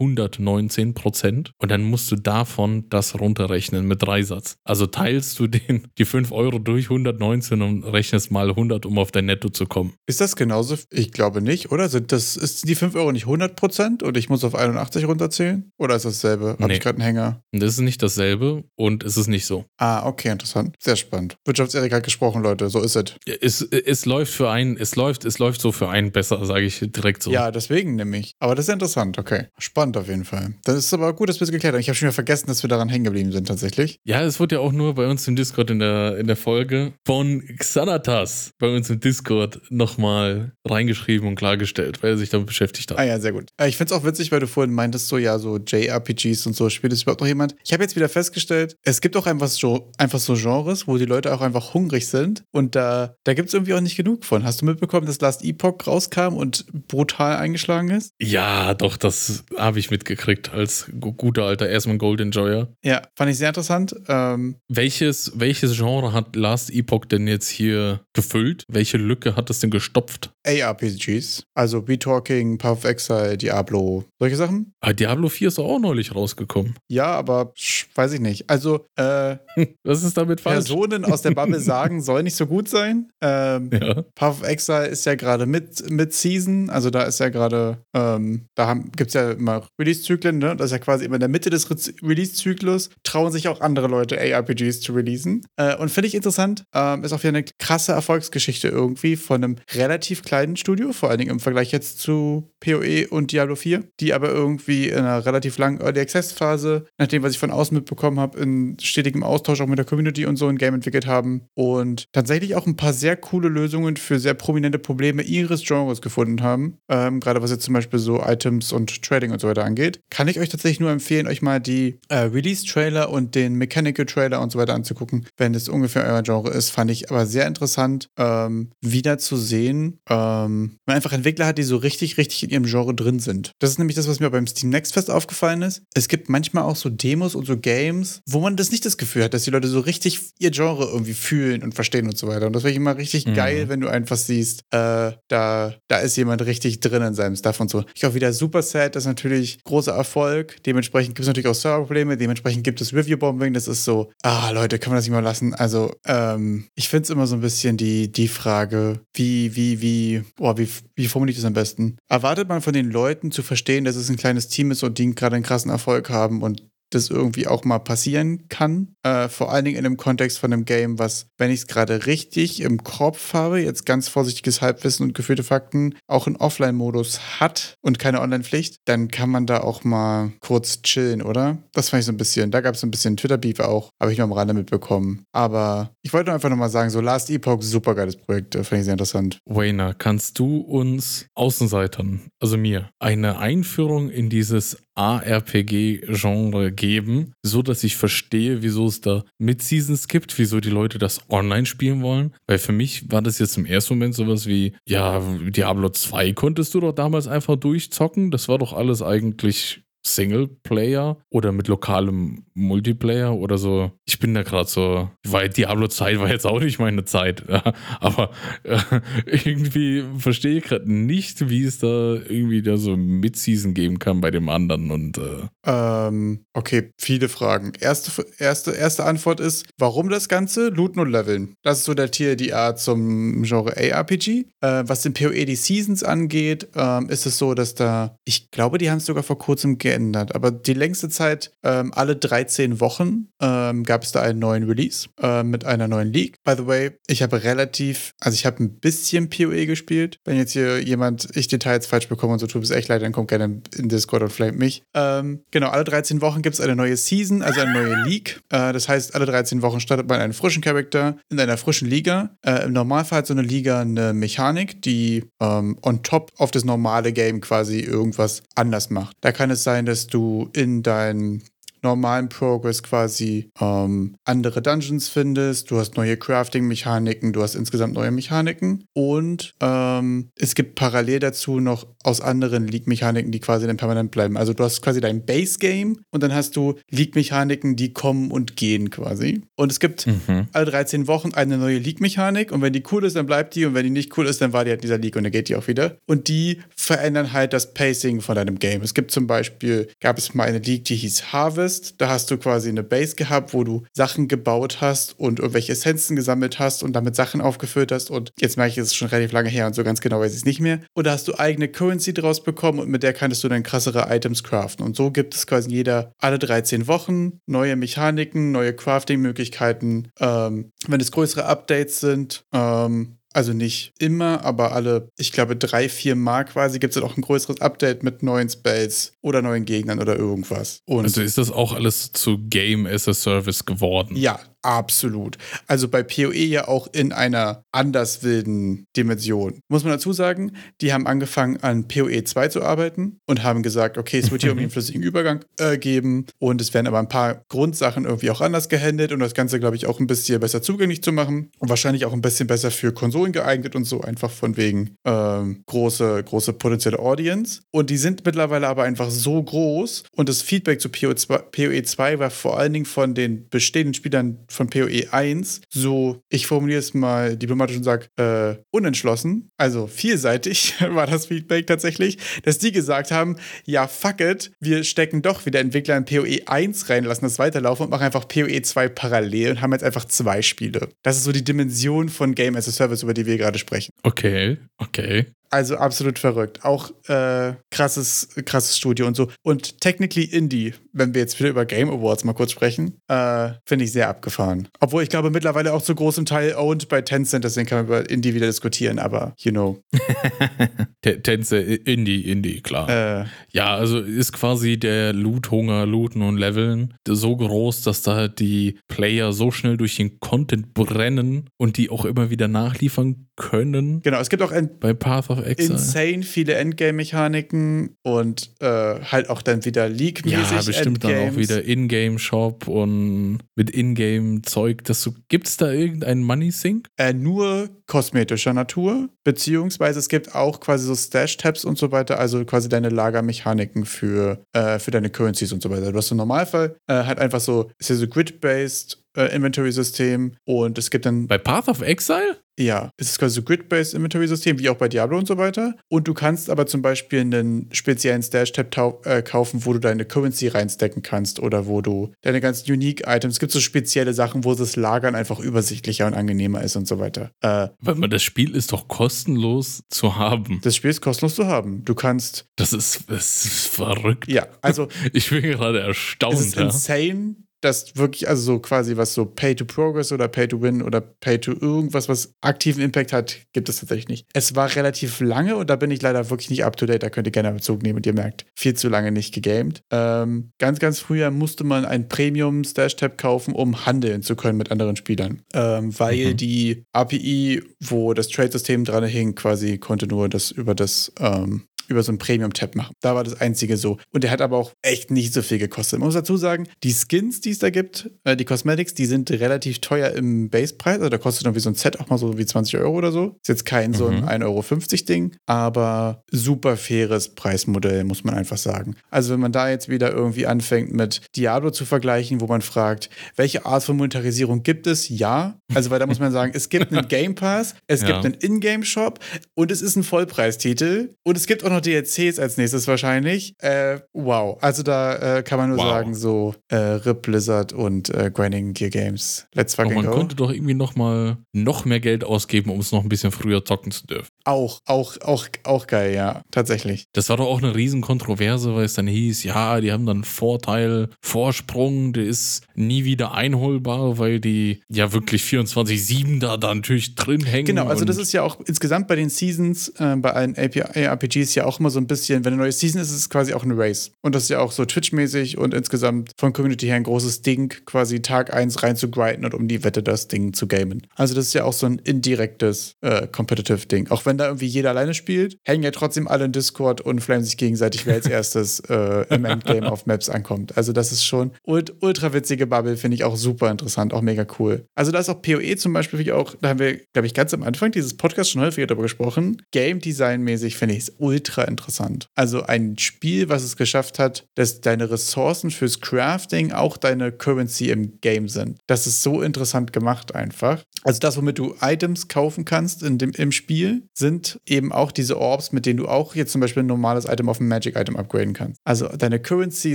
[0.00, 1.52] 119 Prozent.
[1.58, 4.56] Und dann musst du davon das runterrechnen mit Dreisatz.
[4.64, 9.10] Also teilst du den, die 5 Euro durch 119 und rechnest mal 100, um auf
[9.10, 9.94] dein Netto zu kommen.
[10.06, 10.76] Ist das genauso?
[10.90, 11.88] Ich glaube nicht, oder?
[11.88, 15.70] Sind das, ist die 5 Euro nicht 100 Prozent und ich muss auf 81 runterzählen?
[15.78, 16.50] Oder ist das dasselbe?
[16.50, 16.74] Habe Nee.
[16.74, 17.42] ich gerade einen Hänger?
[17.52, 19.64] Das ist nicht dasselbe und es ist nicht so.
[19.78, 20.74] Ah, okay, interessant.
[20.78, 21.36] Sehr spannend.
[21.44, 22.68] Wirtschaftserik hat gesprochen, Leute.
[22.70, 23.14] So ist es.
[23.40, 26.78] Es, es läuft für einen, es läuft, es läuft so für einen besser, sage ich
[26.80, 27.30] direkt so.
[27.30, 28.32] Ja, deswegen nämlich.
[28.38, 29.18] Aber das ist interessant.
[29.18, 29.46] Okay.
[29.58, 29.87] Spannend.
[29.88, 30.54] Spannend auf jeden Fall.
[30.64, 31.80] Das ist aber gut, dass wir es geklärt haben.
[31.80, 33.98] Ich habe schon wieder vergessen, dass wir daran hängen geblieben sind tatsächlich.
[34.04, 36.92] Ja, es wurde ja auch nur bei uns im Discord in der, in der Folge
[37.06, 42.90] von Xanatas bei uns im Discord nochmal reingeschrieben und klargestellt, weil er sich damit beschäftigt
[42.90, 42.98] hat.
[42.98, 43.46] Ah ja, sehr gut.
[43.60, 46.54] Äh, Ich finde es auch witzig, weil du vorhin meintest, so ja, so JRPGs und
[46.54, 47.54] so, spielt es überhaupt noch jemand?
[47.64, 51.04] Ich habe jetzt wieder festgestellt, es gibt auch einfach so, einfach so Genres, wo die
[51.06, 54.44] Leute auch einfach hungrig sind und da, da gibt es irgendwie auch nicht genug von.
[54.44, 58.12] Hast du mitbekommen, dass Last Epoch rauskam und brutal eingeschlagen ist?
[58.20, 62.68] Ja, doch, das habe ich mitgekriegt als gu- guter alter Erstmal Gold Enjoyer.
[62.84, 63.94] Ja, fand ich sehr interessant.
[64.08, 68.64] Ähm, Welches, welches Genre hat Last Epoch denn jetzt hier gefüllt?
[68.68, 70.30] Welche Lücke hat das denn gestopft?
[70.46, 74.72] ARPGs, also Be-Talking, Path of Exile, Diablo, solche Sachen.
[74.80, 76.74] Ah, Diablo 4 ist auch neulich rausgekommen.
[76.88, 77.52] Ja, aber
[77.94, 78.48] weiß ich nicht.
[78.48, 79.36] Also, äh,
[79.84, 80.66] Was ist damit falsch?
[80.68, 83.10] Personen aus der Bubble sagen, soll nicht so gut sein.
[83.20, 84.02] Ähm, Ja.
[84.14, 88.46] Path of Exile ist ja gerade mit, mit Season, also da ist ja gerade, ähm,
[88.54, 90.56] da gibt es ja immer Release-Zyklen, ne?
[90.56, 93.88] Das ist ja quasi immer in der Mitte des Re- Release-Zyklus, trauen sich auch andere
[93.88, 95.46] Leute ARPGs zu releasen.
[95.56, 99.56] Äh, und finde ich interessant, ähm, ist auch wieder eine krasse Erfolgsgeschichte irgendwie von einem
[99.74, 104.12] relativ kleinen Studio, vor allen Dingen im Vergleich jetzt zu PoE und Diablo 4, die
[104.14, 108.38] aber irgendwie in einer relativ langen Early Access-Phase, nachdem, was ich von außen mitbekommen habe,
[108.38, 112.54] in stetigem Austausch auch mit der Community und so ein Game entwickelt haben und tatsächlich
[112.54, 116.78] auch ein paar sehr coole Lösungen für sehr prominente Probleme ihres Genres gefunden haben.
[116.88, 120.00] Ähm, Gerade was jetzt zum Beispiel so Items und Trading und so weiter angeht.
[120.10, 124.50] Kann ich euch tatsächlich nur empfehlen, euch mal die äh, Release-Trailer und den Mechanical-Trailer und
[124.52, 126.70] so weiter anzugucken, wenn das ungefähr euer Genre ist.
[126.70, 131.62] Fand ich aber sehr interessant, ähm, wieder zu sehen, ähm, man einfach Entwickler hat, die
[131.62, 133.52] so richtig, richtig in ihrem Genre drin sind.
[133.58, 135.82] Das ist nämlich das, was mir beim Steam Next Fest aufgefallen ist.
[135.94, 139.24] Es gibt manchmal auch so Demos und so Games, wo man das nicht das Gefühl
[139.24, 142.46] hat, dass die Leute so richtig ihr Genre irgendwie fühlen und verstehen und so weiter.
[142.46, 143.34] Und das finde ich immer richtig Mhm.
[143.34, 147.60] geil, wenn du einfach siehst, äh, da, da ist jemand richtig drin in seinem Stuff
[147.60, 147.84] und so.
[147.94, 149.08] Ich auch wieder super sad, das ist
[149.48, 150.62] natürlich großer Erfolg.
[150.64, 153.54] Dementsprechend gibt es natürlich auch Serverprobleme, dementsprechend gibt es Review-Bombing.
[153.54, 155.54] Das ist so, ah Leute, kann man das nicht mal lassen?
[155.54, 160.22] Also, ähm, ich finde es immer so ein bisschen die, die Frage, wie, wie, wie,
[160.36, 161.96] boah, wie, wie formuliere ich das am besten?
[162.08, 165.14] Erwartet man von den Leuten zu verstehen, dass es ein kleines Team ist und die
[165.14, 168.94] gerade einen krassen Erfolg haben und das irgendwie auch mal passieren kann.
[169.02, 172.06] Äh, vor allen Dingen in dem Kontext von einem Game, was, wenn ich es gerade
[172.06, 177.74] richtig im Kopf habe, jetzt ganz vorsichtiges Halbwissen und geführte Fakten, auch einen Offline-Modus hat
[177.82, 181.58] und keine Online-Pflicht, dann kann man da auch mal kurz chillen, oder?
[181.72, 182.50] Das fand ich so ein bisschen.
[182.50, 185.24] Da gab es so ein bisschen Twitter-Beef auch, habe ich nur am Rande mitbekommen.
[185.32, 188.84] Aber ich wollte einfach nochmal sagen, so Last Epoch, super geiles Projekt, äh, fand ich
[188.84, 189.38] sehr interessant.
[189.44, 197.84] Wayner, kannst du uns Außenseitern, also mir, eine Einführung in dieses ARPG-Genre geben, so dass
[197.84, 202.34] ich verstehe, wieso es da Mid-Seasons gibt, wieso die Leute das online spielen wollen?
[202.46, 205.20] Weil für mich war das jetzt im ersten Moment sowas wie, ja,
[205.50, 208.30] Diablo 2 konntest du doch damals einfach durchzocken.
[208.30, 209.82] Das war doch alles eigentlich
[210.14, 213.92] Singleplayer oder mit lokalem Multiplayer oder so.
[214.04, 217.44] Ich bin da gerade so, weil Diablo-Zeit war jetzt auch nicht meine Zeit,
[218.00, 218.30] aber
[218.64, 218.78] äh,
[219.26, 224.30] irgendwie verstehe ich gerade nicht, wie es da irgendwie da so Mid-Season geben kann bei
[224.30, 227.72] dem anderen und äh, Ähm, okay, viele Fragen.
[227.78, 230.68] Erste, erste, erste Antwort ist, warum das Ganze?
[230.68, 231.54] Looten und Leveln.
[231.62, 234.46] Das ist so der TLDR zum Genre ARPG.
[234.60, 238.78] Äh, was den PoE die Seasons angeht, ähm, ist es so, dass da, ich glaube,
[238.78, 243.28] die haben es sogar vor kurzem geändert, aber die längste Zeit, ähm, alle 13 Wochen,
[243.40, 246.36] ähm, gab es da einen neuen Release äh, mit einer neuen League.
[246.44, 250.18] By the way, ich habe relativ, also ich habe ein bisschen PoE gespielt.
[250.24, 253.12] Wenn jetzt hier jemand, ich Details falsch bekomme und so tut es echt leid, dann
[253.12, 254.82] kommt gerne in Discord und flame mich.
[254.94, 258.40] Ähm, genau, alle 13 Wochen gibt es eine neue Season, also eine neue League.
[258.50, 262.36] Äh, das heißt, alle 13 Wochen startet man einen frischen Charakter in einer frischen Liga.
[262.44, 266.64] Äh, Im Normalfall hat so eine Liga eine Mechanik, die ähm, on top auf das
[266.64, 269.16] normale Game quasi irgendwas anders macht.
[269.20, 271.42] Da kann es sein, dass du in dein
[271.82, 278.10] normalen Progress quasi ähm, andere Dungeons findest, du hast neue Crafting-Mechaniken, du hast insgesamt neue
[278.10, 284.10] Mechaniken und ähm, es gibt parallel dazu noch aus anderen League-Mechaniken, die quasi dann permanent
[284.10, 284.36] bleiben.
[284.36, 288.90] Also du hast quasi dein Base-Game und dann hast du League-Mechaniken, die kommen und gehen
[288.90, 289.42] quasi.
[289.56, 290.48] Und es gibt mhm.
[290.52, 293.74] alle 13 Wochen eine neue League-Mechanik und wenn die cool ist, dann bleibt die und
[293.74, 295.48] wenn die nicht cool ist, dann war die halt in dieser League und dann geht
[295.48, 295.98] die auch wieder.
[296.06, 298.82] Und die verändern halt das Pacing von deinem Game.
[298.82, 301.67] Es gibt zum Beispiel, gab es mal eine League, die hieß Harvest.
[301.98, 306.16] Da hast du quasi eine Base gehabt, wo du Sachen gebaut hast und irgendwelche Essenzen
[306.16, 308.10] gesammelt hast und damit Sachen aufgefüllt hast.
[308.10, 310.32] Und jetzt merke ich, es ist schon relativ lange her und so ganz genau weiß
[310.32, 310.80] ich es nicht mehr.
[310.94, 314.06] Und da hast du eigene Currency draus bekommen und mit der kannst du dann krassere
[314.14, 314.84] Items craften.
[314.84, 320.10] Und so gibt es quasi jeder alle 13 Wochen neue Mechaniken, neue Crafting-Möglichkeiten.
[320.20, 325.88] Ähm, wenn es größere Updates sind, ähm, also nicht immer, aber alle, ich glaube, drei,
[325.88, 329.64] vier Mal quasi gibt es dann auch ein größeres Update mit neuen Spells oder neuen
[329.64, 330.80] Gegnern oder irgendwas.
[330.86, 334.16] Und also ist das auch alles zu Game as a Service geworden?
[334.16, 335.38] Ja, Absolut.
[335.68, 339.60] Also bei PoE ja auch in einer anders wilden Dimension.
[339.68, 343.98] Muss man dazu sagen, die haben angefangen an PoE 2 zu arbeiten und haben gesagt,
[343.98, 347.08] okay, es wird hier irgendwie einen flüssigen Übergang äh, geben und es werden aber ein
[347.08, 350.60] paar Grundsachen irgendwie auch anders gehandelt und das Ganze, glaube ich, auch ein bisschen besser
[350.60, 354.30] zugänglich zu machen und wahrscheinlich auch ein bisschen besser für Konsolen geeignet und so, einfach
[354.30, 357.60] von wegen ähm, große, große potenzielle Audience.
[357.70, 361.82] Und die sind mittlerweile aber einfach so groß und das Feedback zu PoE 2, PoE
[361.82, 366.78] 2 war vor allen Dingen von den bestehenden Spielern von PoE 1 so, ich formuliere
[366.78, 372.72] es mal diplomatisch und sage, äh, unentschlossen, also vielseitig war das Feedback tatsächlich, dass die
[372.72, 377.24] gesagt haben, ja, fuck it, wir stecken doch wieder Entwickler in PoE 1 rein, lassen
[377.24, 380.88] das weiterlaufen und machen einfach PoE 2 parallel und haben jetzt einfach zwei Spiele.
[381.02, 383.92] Das ist so die Dimension von Game as a Service, über die wir gerade sprechen.
[384.02, 385.26] Okay, okay.
[385.50, 386.64] Also absolut verrückt.
[386.64, 389.28] Auch äh, krasses, krasses Studio und so.
[389.42, 393.84] Und technically Indie, wenn wir jetzt wieder über Game Awards mal kurz sprechen, äh, finde
[393.84, 394.68] ich sehr abgefahren.
[394.80, 398.10] Obwohl ich glaube mittlerweile auch zu großem Teil owned bei Tencent, deswegen kann man über
[398.10, 399.80] Indie wieder diskutieren, aber you know.
[401.02, 402.88] Tencent, Indie, Indie, klar.
[402.88, 408.78] Äh, ja, also ist quasi der Loot-Hunger, Looten und Leveln so groß, dass da die
[408.88, 414.02] Player so schnell durch den Content brennen und die auch immer wieder nachliefern können.
[414.02, 415.72] Genau, es gibt auch bei Path of Exile.
[415.72, 420.50] insane viele Endgame-Mechaniken und äh, halt auch dann wieder League-mäßig.
[420.50, 421.18] Ja, bestimmt Endgames.
[421.18, 424.82] dann auch wieder Ingame-Shop und mit Ingame-Zeug.
[425.28, 426.88] Gibt es da irgendeinen Money-Sync?
[426.98, 432.44] Äh, nur kosmetischer Natur, beziehungsweise es gibt auch quasi so Stash-Tabs und so weiter, also
[432.44, 435.90] quasi deine Lagermechaniken für, äh, für deine Currencies und so weiter.
[435.92, 440.78] Du hast im Normalfall äh, halt einfach so, ist ja so grid-based äh, Inventory-System und
[440.78, 441.26] es gibt dann.
[441.26, 442.38] Bei Path of Exile?
[442.58, 445.76] Ja, es ist quasi so Grid-based Inventory-System, wie auch bei Diablo und so weiter.
[445.88, 450.48] Und du kannst aber zum Beispiel einen speziellen Stash-Tab äh, kaufen, wo du deine Currency
[450.48, 454.74] reinstecken kannst oder wo du deine ganzen Unique-Items, es gibt so spezielle Sachen, wo das
[454.74, 457.30] Lagern einfach übersichtlicher und angenehmer ist und so weiter.
[457.42, 460.60] Äh, Weil man das Spiel ist doch kostenlos zu haben.
[460.62, 461.84] Das Spiel ist kostenlos zu haben.
[461.84, 462.46] Du kannst.
[462.56, 464.30] Das ist, das ist verrückt.
[464.30, 464.88] Ja, also.
[465.12, 466.34] ich bin gerade erstaunt.
[466.34, 466.64] Es ist ja.
[466.64, 470.82] insane, das wirklich, also so quasi was so Pay to Progress oder Pay to Win
[470.82, 474.26] oder Pay to irgendwas, was aktiven Impact hat, gibt es tatsächlich nicht.
[474.32, 477.02] Es war relativ lange und da bin ich leider wirklich nicht up to date.
[477.02, 479.82] Da könnt ihr gerne Bezug nehmen und ihr merkt, viel zu lange nicht gegamed.
[479.90, 484.58] Ähm, ganz, ganz früher musste man ein Premium Stash Tab kaufen, um handeln zu können
[484.58, 485.42] mit anderen Spielern.
[485.54, 486.36] Ähm, weil mhm.
[486.36, 492.02] die API, wo das Trade-System dran hing, quasi konnte nur das über das ähm, über
[492.02, 492.94] so einen Premium-Tab machen.
[493.00, 493.98] Da war das einzige so.
[494.12, 495.98] Und der hat aber auch echt nicht so viel gekostet.
[495.98, 499.30] Man muss dazu sagen, die Skins, die es da gibt, äh, die Cosmetics, die sind
[499.30, 500.98] relativ teuer im Basepreis.
[500.98, 503.36] Also da kostet irgendwie so ein Set auch mal so wie 20 Euro oder so.
[503.42, 503.94] Ist jetzt kein mhm.
[503.94, 504.42] so ein 1,50 mhm.
[504.44, 504.62] Euro
[505.08, 508.96] Ding, aber super faires Preismodell, muss man einfach sagen.
[509.10, 513.10] Also wenn man da jetzt wieder irgendwie anfängt mit Diablo zu vergleichen, wo man fragt,
[513.36, 515.08] welche Art von Monetarisierung gibt es?
[515.08, 515.58] Ja.
[515.74, 518.08] Also weil da muss man sagen, es gibt einen Game Pass, es ja.
[518.08, 519.18] gibt einen Ingame-Shop
[519.54, 523.54] und es ist ein Vollpreistitel und es gibt auch noch noch DLCs als nächstes wahrscheinlich.
[523.58, 524.58] Äh, wow.
[524.60, 525.86] Also da äh, kann man nur wow.
[525.86, 529.46] sagen, so äh, RIP Blizzard und äh, Grinding Gear Games.
[529.54, 530.16] Let's fucking Aber man go.
[530.16, 533.64] konnte doch irgendwie noch mal noch mehr Geld ausgeben, um es noch ein bisschen früher
[533.64, 534.28] zocken zu dürfen.
[534.44, 537.06] Auch, auch, auch, auch geil, ja, tatsächlich.
[537.12, 541.08] Das war doch auch eine Riesenkontroverse, weil es dann hieß, ja, die haben dann Vorteil,
[541.20, 547.44] Vorsprung, der ist nie wieder einholbar, weil die ja wirklich 24-7 da, da natürlich drin
[547.44, 547.66] hängen.
[547.66, 551.66] Genau, also das ist ja auch insgesamt bei den Seasons, äh, bei allen API-RPGs ja
[551.68, 553.76] auch immer so ein bisschen, wenn eine neue Season ist, ist es quasi auch eine
[553.76, 554.12] Race.
[554.22, 557.72] Und das ist ja auch so Twitch-mäßig und insgesamt von Community her ein großes Ding,
[557.84, 561.06] quasi Tag 1 rein zu grinden und um die Wette das Ding zu gamen.
[561.14, 564.10] Also das ist ja auch so ein indirektes äh, Competitive-Ding.
[564.10, 567.44] Auch wenn da irgendwie jeder alleine spielt, hängen ja trotzdem alle in Discord und flamen
[567.44, 570.76] sich gegenseitig, wer als erstes äh, im Endgame auf Maps ankommt.
[570.76, 574.46] Also das ist schon ult ultra witzige Bubble, finde ich auch super interessant, auch mega
[574.58, 574.86] cool.
[574.94, 577.52] Also da ist auch PoE zum Beispiel, wie auch, da haben wir, glaube ich, ganz
[577.54, 579.62] am Anfang dieses Podcast schon häufiger darüber gesprochen.
[579.72, 582.28] Game Design-mäßig finde ich es ultra ultra interessant.
[582.34, 587.90] Also ein Spiel, was es geschafft hat, dass deine Ressourcen fürs Crafting auch deine Currency
[587.90, 588.78] im Game sind.
[588.86, 590.82] Das ist so interessant gemacht einfach.
[591.04, 595.38] Also das, womit du Items kaufen kannst in dem, im Spiel, sind eben auch diese
[595.38, 598.52] Orbs, mit denen du auch jetzt zum Beispiel ein normales Item auf ein Magic-Item upgraden
[598.52, 598.80] kannst.
[598.84, 599.94] Also deine Currency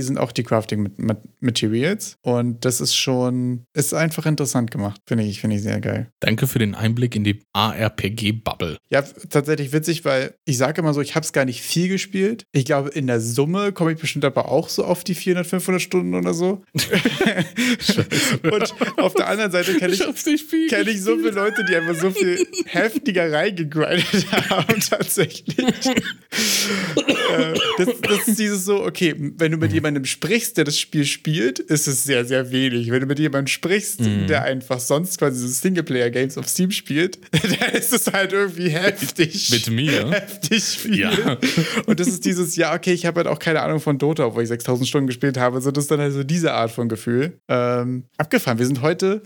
[0.00, 5.00] sind auch die Crafting-Materials und das ist schon, ist einfach interessant gemacht.
[5.06, 6.08] Finde ich, finde ich sehr geil.
[6.20, 8.78] Danke für den Einblick in die ARPG-Bubble.
[8.90, 11.88] Ja, tatsächlich witzig, weil ich sage immer so, ich habe es gar nicht unheimlich viel
[11.88, 12.46] gespielt.
[12.52, 15.82] Ich glaube, in der Summe komme ich bestimmt aber auch so auf die 400, 500
[15.82, 16.62] Stunden oder so.
[18.42, 22.00] und auf der anderen Seite kenne ich, ich, kenn ich so viele Leute, die einfach
[22.00, 25.58] so viel heftiger reingegrindet haben, tatsächlich.
[25.58, 31.04] äh, das, das ist dieses so, okay, wenn du mit jemandem sprichst, der das Spiel
[31.04, 32.90] spielt, ist es sehr, sehr wenig.
[32.90, 34.26] Wenn du mit jemandem sprichst, mhm.
[34.26, 39.50] der einfach sonst quasi so Singleplayer-Games auf Steam spielt, dann ist es halt irgendwie heftig.
[39.50, 40.10] Mit mir?
[40.10, 40.98] Heftig viel.
[40.98, 41.33] Ja.
[41.86, 44.42] Und das ist dieses, ja, okay, ich habe halt auch keine Ahnung von Dota, obwohl
[44.42, 45.60] ich 6000 Stunden gespielt habe.
[45.60, 47.38] So, das ist dann halt so diese Art von Gefühl.
[47.48, 48.58] Ähm, abgefahren.
[48.58, 49.22] Wir sind heute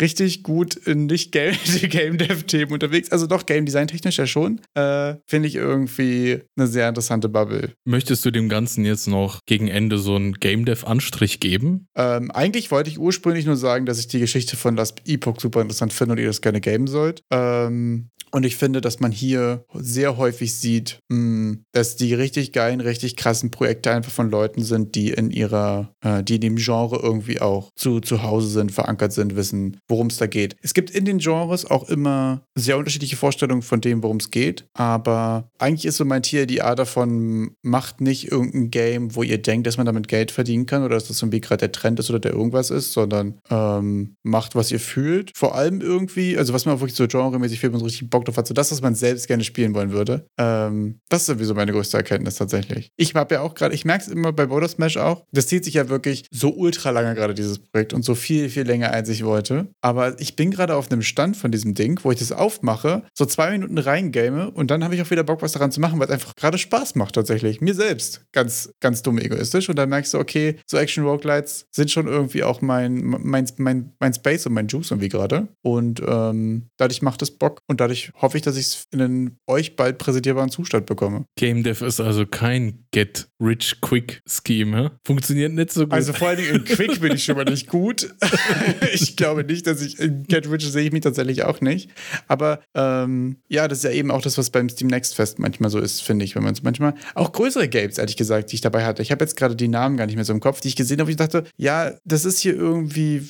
[0.00, 1.54] richtig gut in nicht Game
[2.18, 3.10] Dev-Themen unterwegs.
[3.10, 4.60] Also doch Game Design technisch ja schon.
[4.74, 7.72] Äh, Finde ich irgendwie eine sehr interessante Bubble.
[7.84, 11.86] Möchtest du dem Ganzen jetzt noch gegen Ende so einen Game Dev-Anstrich geben?
[11.96, 15.60] Ähm, eigentlich wollte ich ursprünglich nur sagen, dass ich die Geschichte von Last Epoch super
[15.60, 17.22] interessant finde und ihr das gerne gamen sollt.
[17.30, 22.80] Ähm, und ich finde, dass man hier sehr häufig sieht, hm, dass die richtig geilen,
[22.80, 27.00] richtig krassen Projekte einfach von Leuten sind, die in ihrer, äh, die in dem Genre
[27.02, 30.56] irgendwie auch zu, zu Hause sind, verankert sind, wissen, worum es da geht.
[30.62, 34.66] Es gibt in den Genres auch immer sehr unterschiedliche Vorstellungen von dem, worum es geht.
[34.74, 39.40] Aber eigentlich ist so mein Tier die Art davon, macht nicht irgendein Game, wo ihr
[39.40, 42.10] denkt, dass man damit Geld verdienen kann oder dass das irgendwie gerade der Trend ist
[42.10, 45.32] oder der irgendwas ist, sondern ähm, macht, was ihr fühlt.
[45.36, 48.24] Vor allem irgendwie, also was man auch wirklich so genremäßig fühlt, man so richtig Bock
[48.24, 50.26] drauf hat, so das, was man selbst gerne spielen wollen würde.
[50.38, 52.90] Ähm, das ist sowieso meine größte Erkenntnis tatsächlich.
[52.96, 55.64] Ich habe ja auch gerade, ich merke es immer bei Border Smash auch, das zieht
[55.64, 59.08] sich ja wirklich so ultra lange gerade dieses Projekt und so viel, viel länger, als
[59.08, 59.68] ich wollte.
[59.82, 63.24] Aber ich bin gerade auf einem Stand von diesem Ding, wo ich das aufmache, so
[63.24, 66.06] zwei Minuten reingame und dann habe ich auch wieder Bock, was daran zu machen, weil
[66.06, 67.60] es einfach gerade Spaß macht tatsächlich.
[67.60, 68.22] Mir selbst.
[68.32, 69.68] Ganz, ganz dumm egoistisch.
[69.68, 73.92] Und dann merkst du, okay, so Action Roguelites sind schon irgendwie auch mein, mein, mein,
[73.98, 75.48] mein Space und mein Juice irgendwie gerade.
[75.62, 79.38] Und ähm, dadurch macht es Bock und dadurch hoffe ich, dass ich es in einen
[79.46, 81.24] euch bald präsentierbaren Zustand bekomme.
[81.36, 84.92] Game Dev ist also kein Get Rich Quick Scheme.
[85.06, 85.92] Funktioniert nicht so gut.
[85.92, 88.14] Also vor allen Dingen in Quick bin ich schon mal nicht gut.
[88.92, 91.90] ich glaube nicht, dass ich in Get Rich sehe ich mich tatsächlich auch nicht.
[92.28, 95.70] Aber ähm, ja, das ist ja eben auch das, was beim Steam Next Fest manchmal
[95.70, 98.60] so ist, finde ich, wenn man es manchmal auch größere Games, ehrlich gesagt, die ich
[98.60, 99.02] dabei hatte.
[99.02, 101.00] Ich habe jetzt gerade die Namen gar nicht mehr so im Kopf, die ich gesehen
[101.00, 101.10] habe.
[101.10, 103.22] Ich dachte, ja, das ist hier irgendwie,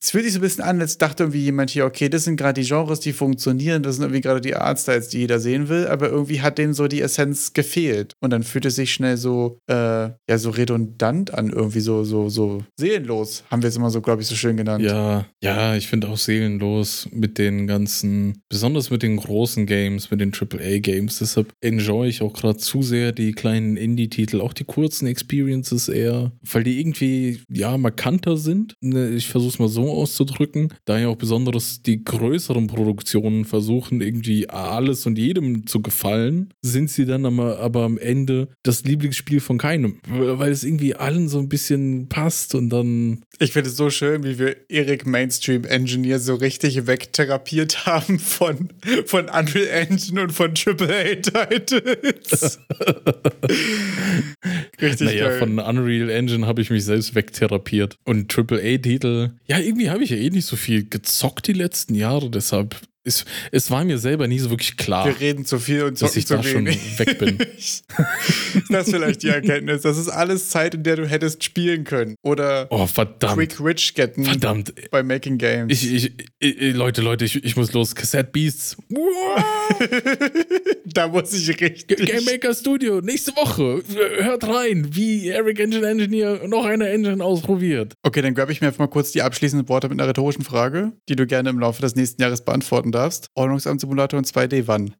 [0.00, 2.36] es fühlt sich so ein bisschen an, als dachte irgendwie jemand hier, okay, das sind
[2.36, 5.86] gerade die Genres, die funktionieren, das sind irgendwie gerade die Artstyles, die jeder sehen will,
[5.88, 8.14] aber irgendwie hat denen so die Essenz gefehlt.
[8.20, 12.28] Und dann fühlt es sich schnell so, äh, ja, so redundant an, irgendwie so, so,
[12.28, 14.84] so seelenlos, haben wir es immer so, glaube ich, so schön genannt.
[14.84, 20.20] Ja, ja, ich finde auch seelenlos mit den ganzen, besonders mit den großen Games, mit
[20.20, 21.18] den AAA-Games.
[21.18, 26.32] Deshalb enjoy ich auch gerade zu sehr die kleinen Indie-Titel, auch die kurzen Experiences eher,
[26.42, 28.74] weil die irgendwie, ja, markanter sind.
[28.80, 30.72] Ne, ich versuche es mal so auszudrücken.
[30.84, 37.06] Daher auch besonders die größeren Produktionen versuchen, irgendwie alles und jedem zu gefallen, sind sie
[37.06, 41.48] dann aber, aber am Ende das Lieblingsspiel von keinem, weil es irgendwie allen so ein
[41.48, 43.20] bisschen passt und dann.
[43.38, 48.70] Ich finde es so schön, wie wir Erik Mainstream Engineer so richtig wegtherapiert haben von,
[49.06, 52.58] von Unreal Engine und von AAA-Titles.
[54.80, 55.38] richtig naja, geil.
[55.38, 57.96] von Unreal Engine habe ich mich selbst wegtherapiert.
[58.04, 62.30] Und AAA-Titel, ja, irgendwie habe ich ja eh nicht so viel gezockt die letzten Jahre,
[62.30, 62.76] deshalb
[63.08, 65.06] es, es war mir selber nie so wirklich klar.
[65.06, 66.78] Wir reden zu viel und dass ich zu da wenig.
[66.78, 67.38] schon weg bin.
[68.68, 69.82] das ist vielleicht die Erkenntnis.
[69.82, 72.14] Das ist alles Zeit, in der du hättest spielen können.
[72.22, 73.34] Oder oh, verdammt.
[73.34, 74.24] Quick Rich getten.
[74.24, 74.72] Verdammt.
[74.90, 75.72] Bei Making Games.
[75.72, 77.94] Ich, ich, ich, Leute, Leute, ich, ich muss los.
[77.94, 78.76] Cassette Beasts.
[80.84, 82.06] da muss ich richtig.
[82.06, 83.82] Game Maker Studio, nächste Woche.
[84.22, 87.94] Hört rein, wie Eric Engine Engineer noch eine Engine ausprobiert.
[88.02, 90.92] Okay, dann grabe ich mir einfach mal kurz die abschließenden Worte mit einer rhetorischen Frage,
[91.08, 92.97] die du gerne im Laufe des nächsten Jahres beantworten darfst.
[93.34, 94.94] Ordnungsamt-Simulator und 2D wann?